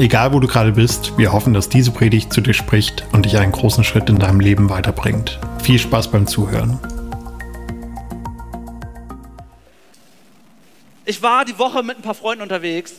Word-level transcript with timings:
Egal 0.00 0.32
wo 0.32 0.40
du 0.40 0.46
gerade 0.46 0.72
bist, 0.72 1.18
wir 1.18 1.30
hoffen, 1.30 1.52
dass 1.52 1.68
diese 1.68 1.90
Predigt 1.90 2.32
zu 2.32 2.40
dir 2.40 2.54
spricht 2.54 3.04
und 3.12 3.26
dich 3.26 3.36
einen 3.36 3.52
großen 3.52 3.84
Schritt 3.84 4.08
in 4.08 4.18
deinem 4.18 4.40
Leben 4.40 4.70
weiterbringt. 4.70 5.38
Viel 5.62 5.78
Spaß 5.78 6.10
beim 6.10 6.26
Zuhören. 6.26 6.78
Ich 11.04 11.22
war 11.22 11.44
die 11.44 11.58
Woche 11.58 11.82
mit 11.82 11.98
ein 11.98 12.02
paar 12.02 12.14
Freunden 12.14 12.40
unterwegs 12.40 12.94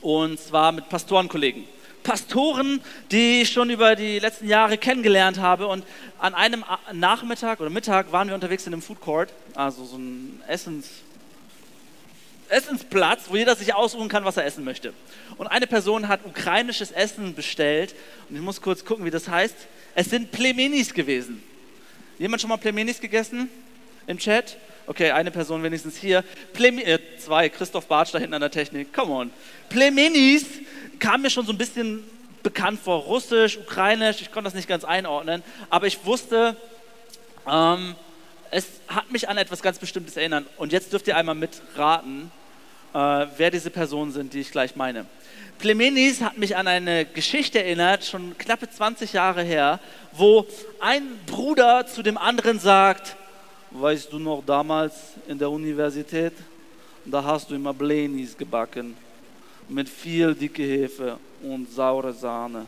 und 0.00 0.40
zwar 0.40 0.72
mit 0.72 0.88
Pastorenkollegen. 0.88 1.62
Pastoren, 2.02 2.80
die 3.12 3.42
ich 3.42 3.50
schon 3.52 3.70
über 3.70 3.94
die 3.94 4.18
letzten 4.18 4.48
Jahre 4.48 4.78
kennengelernt 4.78 5.38
habe. 5.38 5.68
Und 5.68 5.84
an 6.18 6.34
einem 6.34 6.64
Nachmittag 6.92 7.60
oder 7.60 7.70
Mittag 7.70 8.10
waren 8.10 8.26
wir 8.26 8.34
unterwegs 8.34 8.66
in 8.66 8.72
einem 8.72 8.82
Food 8.82 9.00
Court, 9.00 9.32
also 9.54 9.84
so 9.84 9.96
ein 9.96 10.40
Essens, 10.48 10.88
Essensplatz, 12.50 13.22
wo 13.28 13.36
jeder 13.36 13.56
sich 13.56 13.74
aussuchen 13.74 14.08
kann, 14.08 14.24
was 14.24 14.36
er 14.36 14.44
essen 14.44 14.64
möchte. 14.64 14.92
Und 15.38 15.46
eine 15.46 15.66
Person 15.66 16.08
hat 16.08 16.20
ukrainisches 16.24 16.90
Essen 16.90 17.34
bestellt. 17.34 17.94
Und 18.28 18.36
ich 18.36 18.42
muss 18.42 18.60
kurz 18.60 18.84
gucken, 18.84 19.04
wie 19.04 19.10
das 19.10 19.28
heißt. 19.28 19.54
Es 19.94 20.10
sind 20.10 20.32
Plemenis 20.32 20.92
gewesen. 20.94 21.42
Jemand 22.18 22.40
schon 22.40 22.50
mal 22.50 22.58
Plemenis 22.58 23.00
gegessen? 23.00 23.48
Im 24.06 24.18
Chat? 24.18 24.56
Okay, 24.86 25.12
eine 25.12 25.30
Person 25.30 25.62
wenigstens 25.62 25.96
hier. 25.96 26.24
Pleme 26.52 26.84
äh, 26.84 26.98
zwei, 27.18 27.48
Christoph 27.48 27.86
Bartsch 27.86 28.12
da 28.12 28.18
hinten 28.18 28.34
an 28.34 28.40
der 28.40 28.50
Technik. 28.50 28.92
Come 28.92 29.12
on. 29.12 29.30
Plemenis 29.68 30.44
kam 30.98 31.22
mir 31.22 31.30
schon 31.30 31.46
so 31.46 31.52
ein 31.52 31.58
bisschen 31.58 32.02
bekannt 32.42 32.80
vor. 32.80 33.02
Russisch, 33.02 33.56
Ukrainisch, 33.56 34.20
ich 34.20 34.32
konnte 34.32 34.48
das 34.48 34.54
nicht 34.54 34.68
ganz 34.68 34.84
einordnen. 34.84 35.42
Aber 35.70 35.86
ich 35.86 36.04
wusste, 36.04 36.56
ähm, 37.48 37.94
es 38.50 38.66
hat 38.88 39.10
mich 39.12 39.28
an 39.28 39.38
etwas 39.38 39.62
ganz 39.62 39.78
Bestimmtes 39.78 40.16
erinnert. 40.16 40.44
Und 40.56 40.72
jetzt 40.72 40.92
dürft 40.92 41.06
ihr 41.06 41.16
einmal 41.16 41.34
mitraten, 41.34 42.30
äh, 42.94 43.26
wer 43.36 43.50
diese 43.50 43.70
Personen 43.70 44.12
sind, 44.12 44.32
die 44.32 44.40
ich 44.40 44.50
gleich 44.50 44.76
meine. 44.76 45.06
Plemenis 45.58 46.22
hat 46.22 46.38
mich 46.38 46.56
an 46.56 46.66
eine 46.66 47.04
Geschichte 47.04 47.62
erinnert, 47.62 48.04
schon 48.04 48.36
knappe 48.38 48.70
20 48.70 49.12
Jahre 49.12 49.42
her, 49.42 49.78
wo 50.12 50.46
ein 50.80 51.02
Bruder 51.26 51.86
zu 51.86 52.02
dem 52.02 52.16
anderen 52.16 52.58
sagt, 52.58 53.16
weißt 53.70 54.12
du 54.12 54.18
noch 54.18 54.42
damals 54.44 54.94
in 55.28 55.38
der 55.38 55.50
Universität, 55.50 56.32
da 57.04 57.22
hast 57.22 57.50
du 57.50 57.54
immer 57.54 57.74
Blenis 57.74 58.36
gebacken 58.36 58.96
mit 59.68 59.88
viel 59.88 60.34
dicke 60.34 60.62
Hefe 60.62 61.18
und 61.42 61.70
saure 61.72 62.12
Sahne. 62.12 62.66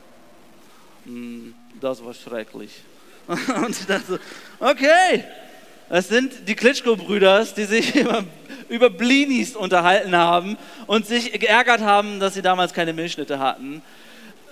Mm, 1.05 1.51
das 1.81 2.05
war 2.05 2.15
schrecklich. 2.15 2.83
Und 3.27 3.71
ich 3.71 3.87
dachte 3.87 4.21
okay, 4.59 5.25
das 5.93 6.09
sind 6.09 6.49
die 6.49 6.55
Klitschko-Brüder, 6.55 7.45
die 7.55 7.65
sich 7.67 7.93
über, 8.71 8.89
Blinis 8.89 9.55
unterhalten 9.55 10.17
haben 10.17 10.57
und 10.87 11.07
sich 11.07 11.39
geärgert 11.39 11.83
haben, 11.83 12.19
dass 12.19 12.33
sie 12.33 12.41
damals 12.41 12.73
keine 12.73 12.95
Milchschnitte 12.95 13.39
hatten. 13.39 13.83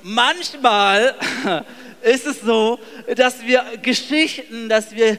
Manchmal 0.03 1.15
ist 2.03 2.27
es 2.27 2.43
so, 2.43 2.79
dass 3.17 3.43
wir 3.47 3.65
Geschichten, 3.81 4.69
dass 4.69 4.95
wir 4.95 5.19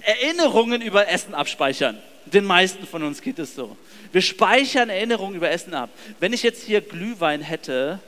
Erinnerungen 0.00 0.80
über 0.80 1.06
Essen 1.08 1.34
abspeichern. 1.34 1.98
Den 2.24 2.46
meisten 2.46 2.86
von 2.86 3.02
uns 3.02 3.20
geht 3.20 3.38
es 3.38 3.54
so. 3.54 3.76
Wir 4.10 4.22
speichern 4.22 4.88
Erinnerungen 4.88 5.36
über 5.36 5.50
Essen 5.50 5.74
ab. 5.74 5.90
Wenn 6.18 6.32
ich 6.32 6.42
jetzt 6.42 6.62
hier 6.62 6.80
Glühwein 6.80 7.42
hätte, 7.42 7.98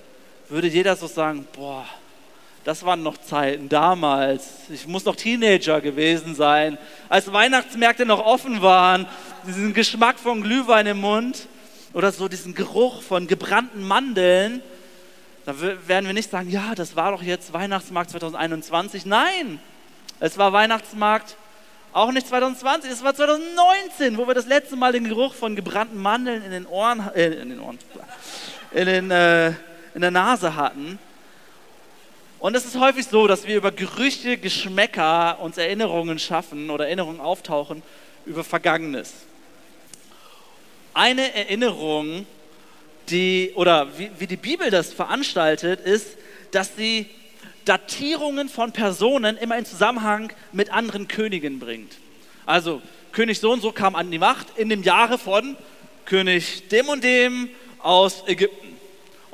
würde 0.49 0.69
jeder 0.69 0.97
so 0.97 1.07
sagen, 1.07 1.47
boah, 1.55 1.85
das 2.65 2.85
waren 2.85 3.03
noch 3.03 3.19
Zeiten 3.19 3.69
damals. 3.69 4.49
Ich 4.71 4.87
muss 4.87 5.05
noch 5.05 5.17
Teenager 5.17 5.81
gewesen 5.83 6.35
sein, 6.35 6.79
als 7.11 7.31
Weihnachtsmärkte 7.31 8.07
noch 8.07 8.25
offen 8.25 8.63
waren, 8.63 9.07
diesen 9.47 9.75
Geschmack 9.75 10.19
von 10.19 10.43
Glühwein 10.43 10.87
im 10.87 11.01
Mund 11.01 11.47
oder 11.93 12.11
so 12.11 12.27
diesen 12.27 12.55
Geruch 12.55 13.03
von 13.03 13.27
gebrannten 13.27 13.87
Mandeln. 13.87 14.63
Da 15.45 15.55
werden 15.61 16.07
wir 16.07 16.15
nicht 16.15 16.31
sagen, 16.31 16.49
ja, 16.49 16.75
das 16.75 16.97
war 16.97 17.13
doch 17.13 17.23
jetzt 17.23 17.53
Weihnachtsmarkt 17.53 18.11
2021. 18.11 19.05
Nein, 19.05 19.61
es 20.19 20.39
war 20.39 20.55
Weihnachtsmarkt 20.55 21.37
auch 21.93 22.11
nicht 22.11 22.27
2020, 22.27 22.91
es 22.91 23.05
war 23.05 23.15
2019, 23.15 24.17
wo 24.17 24.27
wir 24.27 24.35
das 24.35 24.47
letzte 24.47 24.75
Mal 24.75 24.93
den 24.93 25.05
Geruch 25.05 25.35
von 25.35 25.55
gebrannten 25.55 25.99
Mandeln 25.99 26.43
in 26.43 26.51
den 26.51 26.67
Ohren, 26.67 27.09
äh, 27.15 27.27
in 27.27 27.51
den 27.51 27.61
Ohren, 27.61 27.79
in, 28.73 28.87
den, 28.87 29.11
äh, 29.11 29.49
in 29.95 30.01
der 30.01 30.11
Nase 30.11 30.57
hatten. 30.57 30.99
Und 32.45 32.55
es 32.55 32.67
ist 32.67 32.79
häufig 32.79 33.07
so, 33.07 33.27
dass 33.27 33.47
wir 33.47 33.57
über 33.57 33.73
Gerüche, 33.73 34.37
Geschmäcker 34.37 35.41
uns 35.41 35.57
Erinnerungen 35.57 36.19
schaffen 36.19 36.69
oder 36.69 36.85
Erinnerungen 36.85 37.19
auftauchen 37.19 37.83
über 38.27 38.45
Vergangenes. 38.45 39.15
Eine 40.93 41.35
Erinnerung, 41.35 42.27
die, 43.09 43.53
oder 43.55 43.97
wie, 43.99 44.11
wie 44.19 44.27
die 44.27 44.37
Bibel 44.37 44.69
das 44.69 44.93
veranstaltet, 44.93 45.81
ist, 45.81 46.19
dass 46.51 46.77
sie 46.77 47.07
Datierungen 47.65 48.51
von 48.51 48.73
Personen 48.73 49.39
immer 49.39 49.57
in 49.57 49.65
Zusammenhang 49.65 50.31
mit 50.53 50.71
anderen 50.71 51.09
Königen 51.09 51.59
bringt. 51.59 51.95
Also 52.45 52.83
König 53.13 53.41
so 53.41 53.53
und 53.53 53.63
so 53.63 53.73
kam 53.73 53.95
an 53.95 54.11
die 54.11 54.19
Macht 54.19 54.59
in 54.59 54.69
dem 54.69 54.83
Jahre 54.83 55.17
von 55.17 55.57
König 56.05 56.69
dem 56.69 56.91
und 56.91 57.05
dem 57.05 57.49
aus 57.79 58.23
Ägypten. 58.27 58.74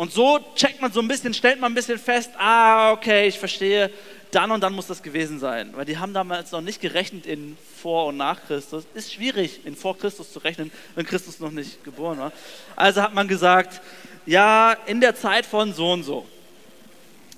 Und 0.00 0.14
so 0.14 0.40
checkt 0.54 0.80
man 0.80 0.90
so 0.90 1.00
ein 1.00 1.08
bisschen, 1.08 1.34
stellt 1.34 1.60
man 1.60 1.72
ein 1.72 1.74
bisschen 1.74 1.98
fest, 1.98 2.30
ah, 2.38 2.92
okay, 2.92 3.28
ich 3.28 3.38
verstehe, 3.38 3.90
dann 4.30 4.50
und 4.50 4.62
dann 4.62 4.72
muss 4.72 4.86
das 4.86 5.02
gewesen 5.02 5.38
sein. 5.38 5.76
Weil 5.76 5.84
die 5.84 5.98
haben 5.98 6.14
damals 6.14 6.52
noch 6.52 6.62
nicht 6.62 6.80
gerechnet 6.80 7.26
in 7.26 7.58
vor 7.76 8.06
und 8.06 8.16
nach 8.16 8.42
Christus. 8.46 8.84
Ist 8.94 9.12
schwierig, 9.12 9.60
in 9.66 9.76
vor 9.76 9.98
Christus 9.98 10.32
zu 10.32 10.38
rechnen, 10.38 10.72
wenn 10.94 11.04
Christus 11.04 11.38
noch 11.38 11.50
nicht 11.50 11.84
geboren 11.84 12.18
war. 12.18 12.32
Also 12.76 13.02
hat 13.02 13.12
man 13.12 13.28
gesagt, 13.28 13.82
ja, 14.24 14.72
in 14.86 15.02
der 15.02 15.16
Zeit 15.16 15.44
von 15.44 15.74
so 15.74 15.92
und 15.92 16.04
so. 16.04 16.26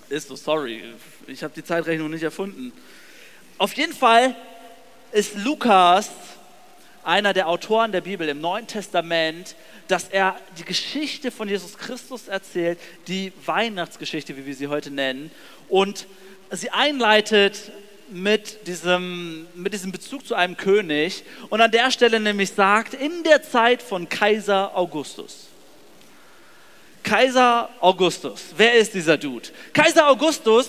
Ist 0.08 0.28
so, 0.28 0.36
sorry, 0.36 0.84
ich 1.26 1.42
habe 1.42 1.52
die 1.56 1.64
Zeitrechnung 1.64 2.10
nicht 2.10 2.22
erfunden. 2.22 2.72
Auf 3.58 3.72
jeden 3.72 3.92
Fall 3.92 4.36
ist 5.10 5.34
Lukas 5.34 6.12
einer 7.02 7.32
der 7.32 7.48
Autoren 7.48 7.90
der 7.90 8.02
Bibel 8.02 8.28
im 8.28 8.40
Neuen 8.40 8.68
Testament, 8.68 9.56
dass 9.92 10.08
er 10.08 10.36
die 10.58 10.64
Geschichte 10.64 11.30
von 11.30 11.50
Jesus 11.50 11.76
Christus 11.76 12.26
erzählt, 12.26 12.78
die 13.08 13.30
Weihnachtsgeschichte, 13.44 14.34
wie 14.38 14.46
wir 14.46 14.54
sie 14.54 14.68
heute 14.68 14.90
nennen, 14.90 15.30
und 15.68 16.06
sie 16.50 16.70
einleitet 16.70 17.70
mit 18.08 18.66
diesem, 18.66 19.46
mit 19.54 19.74
diesem 19.74 19.92
Bezug 19.92 20.26
zu 20.26 20.34
einem 20.34 20.56
König 20.56 21.24
und 21.50 21.60
an 21.60 21.70
der 21.70 21.90
Stelle 21.90 22.20
nämlich 22.20 22.52
sagt, 22.52 22.94
in 22.94 23.22
der 23.24 23.42
Zeit 23.42 23.82
von 23.82 24.08
Kaiser 24.08 24.74
Augustus. 24.74 25.48
Kaiser 27.02 27.68
Augustus, 27.80 28.46
wer 28.56 28.72
ist 28.74 28.94
dieser 28.94 29.18
Dude? 29.18 29.50
Kaiser 29.74 30.08
Augustus 30.08 30.68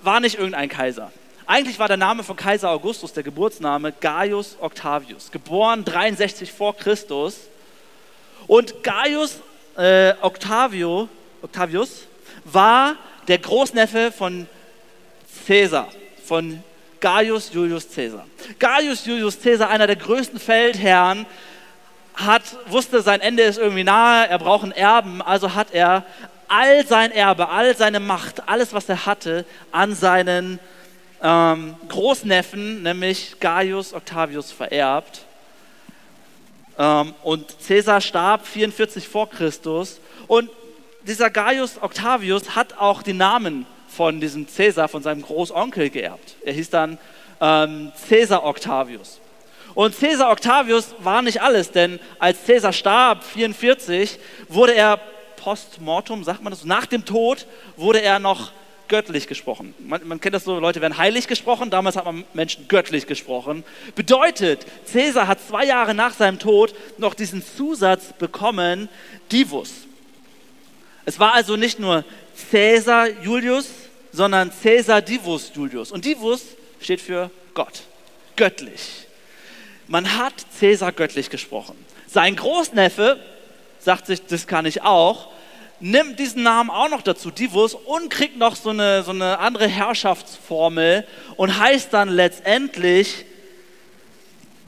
war 0.00 0.18
nicht 0.18 0.36
irgendein 0.36 0.70
Kaiser. 0.70 1.12
Eigentlich 1.44 1.78
war 1.78 1.88
der 1.88 1.98
Name 1.98 2.22
von 2.24 2.36
Kaiser 2.36 2.70
Augustus, 2.70 3.12
der 3.12 3.22
Geburtsname, 3.22 3.92
Gaius 4.00 4.56
Octavius, 4.60 5.30
geboren 5.30 5.84
63 5.84 6.50
vor 6.50 6.74
Christus. 6.74 7.34
Und 8.46 8.82
Gaius 8.82 9.40
äh, 9.76 10.14
Octavio, 10.20 11.08
Octavius 11.42 12.06
war 12.44 12.96
der 13.28 13.38
Großneffe 13.38 14.12
von 14.12 14.46
Caesar, 15.46 15.88
von 16.24 16.62
Gaius 17.00 17.52
Julius 17.52 17.86
Caesar. 17.92 18.26
Gaius 18.58 19.06
Julius 19.06 19.40
Caesar, 19.40 19.70
einer 19.70 19.86
der 19.86 19.96
größten 19.96 20.38
Feldherren, 20.38 21.26
hat, 22.14 22.42
wusste, 22.66 23.00
sein 23.00 23.20
Ende 23.20 23.42
ist 23.42 23.58
irgendwie 23.58 23.84
nahe, 23.84 24.28
er 24.28 24.38
braucht 24.38 24.64
einen 24.64 24.72
Erben, 24.72 25.22
also 25.22 25.54
hat 25.54 25.68
er 25.72 26.04
all 26.48 26.86
sein 26.86 27.10
Erbe, 27.10 27.48
all 27.48 27.74
seine 27.76 28.00
Macht, 28.00 28.46
alles, 28.48 28.74
was 28.74 28.88
er 28.88 29.06
hatte, 29.06 29.46
an 29.70 29.94
seinen 29.94 30.58
ähm, 31.22 31.74
Großneffen, 31.88 32.82
nämlich 32.82 33.40
Gaius 33.40 33.94
Octavius, 33.94 34.52
vererbt. 34.52 35.24
Ähm, 36.78 37.14
und 37.22 37.54
Caesar 37.66 38.00
starb 38.00 38.46
44 38.46 39.08
vor 39.08 39.28
Christus. 39.28 40.00
Und 40.26 40.50
dieser 41.02 41.30
Gaius 41.30 41.82
Octavius 41.82 42.54
hat 42.54 42.78
auch 42.78 43.02
die 43.02 43.12
Namen 43.12 43.66
von 43.88 44.20
diesem 44.20 44.46
Caesar, 44.46 44.88
von 44.88 45.02
seinem 45.02 45.22
Großonkel 45.22 45.90
geerbt. 45.90 46.36
Er 46.44 46.52
hieß 46.52 46.70
dann 46.70 46.98
ähm, 47.40 47.92
Caesar 48.08 48.44
Octavius. 48.44 49.20
Und 49.74 49.98
Caesar 49.98 50.30
Octavius 50.30 50.94
war 50.98 51.22
nicht 51.22 51.40
alles, 51.42 51.70
denn 51.70 51.98
als 52.18 52.38
Caesar 52.46 52.72
starb, 52.72 53.24
44, 53.24 54.18
wurde 54.48 54.74
er 54.74 55.00
post 55.36 55.80
mortem, 55.80 56.22
sagt 56.24 56.42
man 56.42 56.52
das, 56.52 56.64
nach 56.64 56.86
dem 56.86 57.04
Tod, 57.04 57.46
wurde 57.76 58.00
er 58.00 58.18
noch 58.18 58.52
göttlich 58.88 59.26
gesprochen. 59.26 59.74
Man, 59.78 60.06
man, 60.06 60.20
kennt 60.20 60.34
das 60.34 60.44
so, 60.44 60.58
Leute 60.58 60.80
werden 60.80 60.96
heilig 60.98 61.26
gesprochen, 61.26 61.70
damals 61.70 61.96
hat 61.96 62.04
man 62.04 62.24
Menschen 62.34 62.68
göttlich 62.68 63.06
gesprochen. 63.06 63.64
Bedeutet, 63.94 64.66
Cäsar 64.84 65.26
hat 65.26 65.38
zwei 65.46 65.64
Jahre 65.64 65.94
nach 65.94 66.14
seinem 66.14 66.38
Tod 66.38 66.74
noch 66.98 67.14
diesen 67.14 67.44
Zusatz 67.44 68.12
bekommen, 68.18 68.88
Divus. 69.30 69.72
Es 71.04 71.18
war 71.18 71.32
also 71.32 71.56
nicht 71.56 71.78
nur 71.78 72.04
Cäsar 72.50 73.08
Julius, 73.22 73.68
sondern 74.12 74.52
Cäsar 74.52 75.02
Divus 75.02 75.52
Julius. 75.54 75.90
Und 75.90 76.04
Divus 76.04 76.42
steht 76.80 77.00
für 77.00 77.30
Gott, 77.54 77.82
göttlich. 78.36 79.06
Man 79.88 80.18
hat 80.18 80.34
Cäsar 80.58 80.92
göttlich 80.92 81.30
gesprochen. 81.30 81.76
Sein 82.06 82.36
Großneffe 82.36 83.18
sagt 83.78 84.06
sich, 84.06 84.24
das 84.26 84.46
kann 84.46 84.66
ich 84.66 84.82
auch, 84.82 85.31
nimmt 85.82 86.18
diesen 86.18 86.44
Namen 86.44 86.70
auch 86.70 86.88
noch 86.88 87.02
dazu, 87.02 87.30
Divus, 87.30 87.74
und 87.74 88.08
kriegt 88.08 88.38
noch 88.38 88.56
so 88.56 88.70
eine, 88.70 89.02
so 89.02 89.10
eine 89.10 89.38
andere 89.38 89.66
Herrschaftsformel 89.66 91.06
und 91.36 91.58
heißt 91.58 91.92
dann 91.92 92.08
letztendlich 92.08 93.26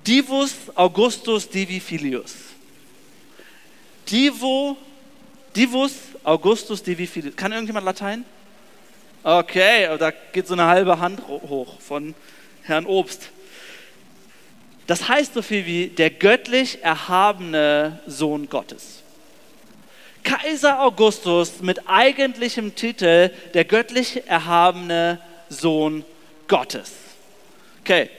Divus 0.06 0.54
Augustus 0.74 1.48
Divi 1.48 1.80
Filius. 1.80 2.34
Divo, 4.10 4.76
Divus 5.56 5.94
Augustus 6.24 6.82
Divi 6.82 7.06
Filius. 7.06 7.36
Kann 7.36 7.52
irgendjemand 7.52 7.86
Latein? 7.86 8.24
Okay, 9.22 9.96
da 9.98 10.10
geht 10.10 10.46
so 10.46 10.52
eine 10.52 10.66
halbe 10.66 10.98
Hand 10.98 11.26
hoch 11.28 11.80
von 11.80 12.14
Herrn 12.62 12.84
Obst. 12.84 13.30
Das 14.86 15.08
heißt 15.08 15.32
so 15.32 15.40
viel 15.40 15.64
wie 15.64 15.86
der 15.86 16.10
göttlich 16.10 16.82
erhabene 16.82 18.00
Sohn 18.06 18.50
Gottes. 18.50 19.03
Kaiser 20.24 20.80
Augustus 20.80 21.60
mit 21.60 21.88
eigentlichem 21.88 22.74
Titel 22.74 23.30
der 23.52 23.64
göttlich 23.64 24.26
erhabene 24.26 25.20
Sohn 25.48 26.04
Gottes. 26.48 26.92
Okay, 27.82 28.10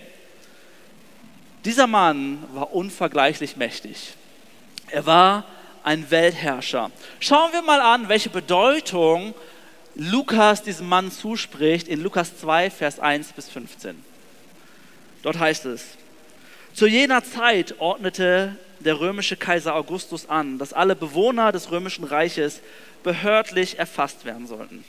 dieser 1.66 1.88
Mann 1.88 2.44
war 2.54 2.74
unvergleichlich 2.74 3.57
mächtig. 3.57 4.13
Er 4.92 5.06
war 5.06 5.46
ein 5.84 6.10
Weltherrscher. 6.12 6.92
Schauen 7.19 7.52
wir 7.54 7.63
mal 7.63 7.81
an, 7.81 8.08
welche 8.08 8.30
Bedeutung 8.30 9.34
Lukas 9.96 10.62
diesem 10.62 10.88
Mann 10.88 11.12
zuspricht 11.12 11.88
in 11.88 12.01
Lukas 12.01 12.38
2, 12.38 12.69
Vers 12.69 13.00
1 13.00 13.34
bis 13.34 13.50
15. 13.50 14.04
Dort 15.24 15.40
heißt 15.40 15.66
es, 15.66 15.86
zu 16.74 16.86
jener 16.86 17.24
Zeit 17.24 17.80
ordnete 17.80 18.58
der 18.80 19.00
römische 19.00 19.38
Kaiser 19.38 19.75
Augustus 19.75 20.30
an, 20.30 20.57
dass 20.57 20.74
alle 20.74 20.95
Bewohner 20.95 21.51
des 21.51 21.72
römischen 21.72 22.04
Reiches 22.04 22.62
behördlich 23.04 23.80
erfasst 23.80 24.25
werden 24.25 24.48
sollten. 24.48 24.83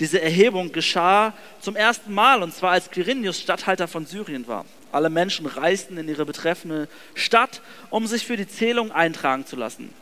Diese 0.00 0.20
Erhebung 0.20 0.72
geschah 0.72 1.32
zum 1.60 1.76
ersten 1.76 2.12
Mal, 2.12 2.42
und 2.42 2.52
zwar 2.52 2.72
als 2.72 2.90
Quirinius 2.90 3.40
Statthalter 3.40 3.86
von 3.86 4.06
Syrien 4.06 4.48
war. 4.48 4.64
Alle 4.90 5.08
Menschen 5.08 5.46
reisten 5.46 5.96
in 5.98 6.08
ihre 6.08 6.26
betreffende 6.26 6.88
Stadt, 7.14 7.62
um 7.90 8.06
sich 8.06 8.26
für 8.26 8.36
die 8.36 8.48
Zählung 8.48 8.90
eintragen 8.90 9.46
zu 9.46 9.56
lassen. 9.56 9.92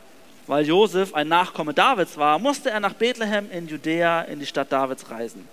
Weil 0.47 0.65
Josef 0.65 1.13
ein 1.13 1.27
Nachkomme 1.27 1.73
Davids 1.73 2.17
war, 2.17 2.39
musste 2.39 2.69
er 2.69 2.79
nach 2.79 2.93
Bethlehem 2.93 3.49
in 3.51 3.67
Judäa 3.67 4.23
in 4.23 4.39
die 4.39 4.45
Stadt 4.45 4.71
Davids 4.71 5.09
reisen. 5.09 5.47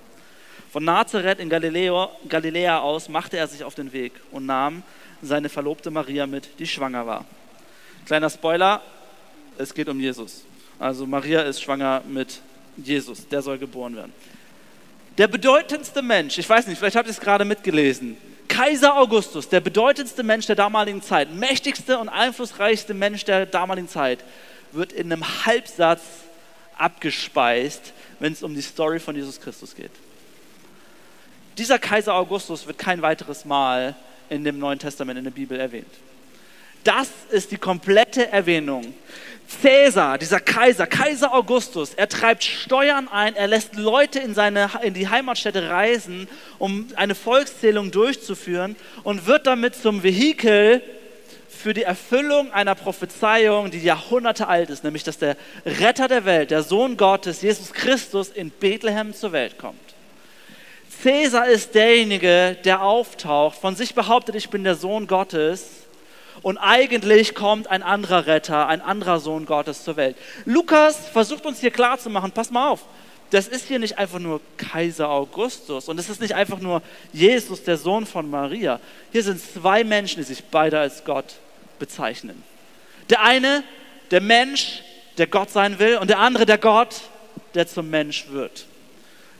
Von 0.72 0.84
Nazareth 0.84 1.38
in 1.38 1.48
Galiläa 1.48 2.78
aus 2.78 3.08
machte 3.08 3.36
er 3.36 3.46
sich 3.46 3.64
auf 3.64 3.74
den 3.74 3.92
Weg 3.92 4.12
und 4.30 4.46
nahm 4.46 4.82
seine 5.22 5.48
Verlobte 5.48 5.90
Maria 5.90 6.26
mit, 6.26 6.58
die 6.58 6.66
schwanger 6.66 7.06
war. 7.06 7.24
Kleiner 8.06 8.30
Spoiler, 8.30 8.82
es 9.58 9.74
geht 9.74 9.88
um 9.88 10.00
Jesus. 10.00 10.44
Also 10.78 11.06
Maria 11.06 11.42
ist 11.42 11.62
schwanger 11.62 12.02
mit 12.08 12.40
Jesus, 12.76 13.28
der 13.28 13.42
soll 13.42 13.58
geboren 13.58 13.96
werden. 13.96 14.12
Der 15.18 15.28
bedeutendste 15.28 16.02
Mensch, 16.02 16.38
ich 16.38 16.48
weiß 16.48 16.66
nicht, 16.66 16.78
vielleicht 16.78 16.96
habt 16.96 17.06
ihr 17.06 17.12
es 17.12 17.20
gerade 17.20 17.44
mitgelesen, 17.44 18.16
Kaiser 18.48 18.96
Augustus, 18.96 19.48
der 19.48 19.60
bedeutendste 19.60 20.22
Mensch 20.22 20.46
der 20.46 20.56
damaligen 20.56 21.02
Zeit, 21.02 21.32
mächtigste 21.32 21.98
und 21.98 22.08
einflussreichste 22.08 22.94
Mensch 22.94 23.24
der 23.24 23.46
damaligen 23.46 23.88
Zeit, 23.88 24.24
wird 24.72 24.92
in 24.92 25.12
einem 25.12 25.46
Halbsatz 25.46 26.02
abgespeist, 26.76 27.92
wenn 28.18 28.32
es 28.32 28.42
um 28.42 28.54
die 28.54 28.62
Story 28.62 28.98
von 28.98 29.14
Jesus 29.14 29.40
Christus 29.40 29.74
geht. 29.74 29.92
Dieser 31.58 31.78
Kaiser 31.78 32.14
Augustus 32.14 32.66
wird 32.66 32.78
kein 32.78 33.02
weiteres 33.02 33.44
Mal 33.44 33.94
in 34.30 34.44
dem 34.44 34.58
Neuen 34.58 34.78
Testament, 34.78 35.18
in 35.18 35.24
der 35.24 35.30
Bibel 35.30 35.58
erwähnt. 35.60 35.92
Das 36.84 37.10
ist 37.30 37.50
die 37.50 37.58
komplette 37.58 38.28
Erwähnung. 38.28 38.94
Cäsar, 39.46 40.16
dieser 40.16 40.40
Kaiser, 40.40 40.86
Kaiser 40.86 41.34
Augustus, 41.34 41.92
er 41.94 42.08
treibt 42.08 42.44
Steuern 42.44 43.08
ein, 43.08 43.34
er 43.34 43.48
lässt 43.48 43.74
Leute 43.74 44.20
in, 44.20 44.32
seine, 44.32 44.70
in 44.82 44.94
die 44.94 45.08
Heimatstätte 45.08 45.68
reisen, 45.68 46.28
um 46.58 46.86
eine 46.94 47.14
Volkszählung 47.14 47.90
durchzuführen 47.90 48.76
und 49.02 49.26
wird 49.26 49.46
damit 49.46 49.74
zum 49.74 50.02
Vehikel 50.02 50.82
für 51.48 51.74
die 51.74 51.82
Erfüllung 51.82 52.52
einer 52.52 52.74
Prophezeiung, 52.74 53.70
die 53.70 53.82
Jahrhunderte 53.82 54.46
alt 54.48 54.70
ist, 54.70 54.84
nämlich 54.84 55.02
dass 55.02 55.18
der 55.18 55.36
Retter 55.66 56.08
der 56.08 56.24
Welt, 56.24 56.50
der 56.50 56.62
Sohn 56.62 56.96
Gottes, 56.96 57.42
Jesus 57.42 57.72
Christus, 57.72 58.30
in 58.30 58.50
Bethlehem 58.50 59.12
zur 59.12 59.32
Welt 59.32 59.58
kommt. 59.58 59.89
Cäsar 61.02 61.48
ist 61.48 61.74
derjenige, 61.74 62.56
der 62.64 62.82
auftaucht, 62.82 63.58
von 63.58 63.74
sich 63.74 63.94
behauptet, 63.94 64.34
ich 64.34 64.50
bin 64.50 64.64
der 64.64 64.74
Sohn 64.74 65.06
Gottes 65.06 65.66
und 66.42 66.58
eigentlich 66.58 67.34
kommt 67.34 67.68
ein 67.68 67.82
anderer 67.82 68.26
Retter, 68.26 68.66
ein 68.66 68.82
anderer 68.82 69.18
Sohn 69.18 69.46
Gottes 69.46 69.84
zur 69.84 69.96
Welt. 69.96 70.16
Lukas 70.44 71.08
versucht 71.08 71.46
uns 71.46 71.60
hier 71.60 71.70
klarzumachen, 71.70 72.32
pass 72.32 72.50
mal 72.50 72.68
auf, 72.68 72.84
das 73.30 73.48
ist 73.48 73.68
hier 73.68 73.78
nicht 73.78 73.96
einfach 73.96 74.18
nur 74.18 74.40
Kaiser 74.56 75.08
Augustus 75.08 75.88
und 75.88 75.98
es 75.98 76.08
ist 76.10 76.20
nicht 76.20 76.34
einfach 76.34 76.58
nur 76.58 76.82
Jesus, 77.12 77.62
der 77.62 77.76
Sohn 77.76 78.04
von 78.04 78.28
Maria. 78.28 78.80
Hier 79.12 79.22
sind 79.22 79.40
zwei 79.40 79.84
Menschen, 79.84 80.18
die 80.18 80.24
sich 80.24 80.44
beide 80.44 80.80
als 80.80 81.04
Gott 81.04 81.36
bezeichnen. 81.78 82.42
Der 83.08 83.22
eine, 83.22 83.62
der 84.10 84.20
Mensch, 84.20 84.82
der 85.16 85.28
Gott 85.28 85.50
sein 85.50 85.78
will 85.78 85.96
und 85.98 86.10
der 86.10 86.18
andere, 86.18 86.44
der 86.44 86.58
Gott, 86.58 86.96
der 87.54 87.66
zum 87.66 87.88
Mensch 87.88 88.26
wird. 88.30 88.66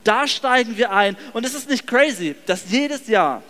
Da 0.03 0.27
steigen 0.27 0.77
wir 0.77 0.91
ein. 0.91 1.17
Und 1.33 1.45
es 1.45 1.53
ist 1.53 1.69
nicht 1.69 1.85
crazy, 1.85 2.35
dass 2.45 2.69
jedes 2.69 3.07
Jahr, 3.07 3.43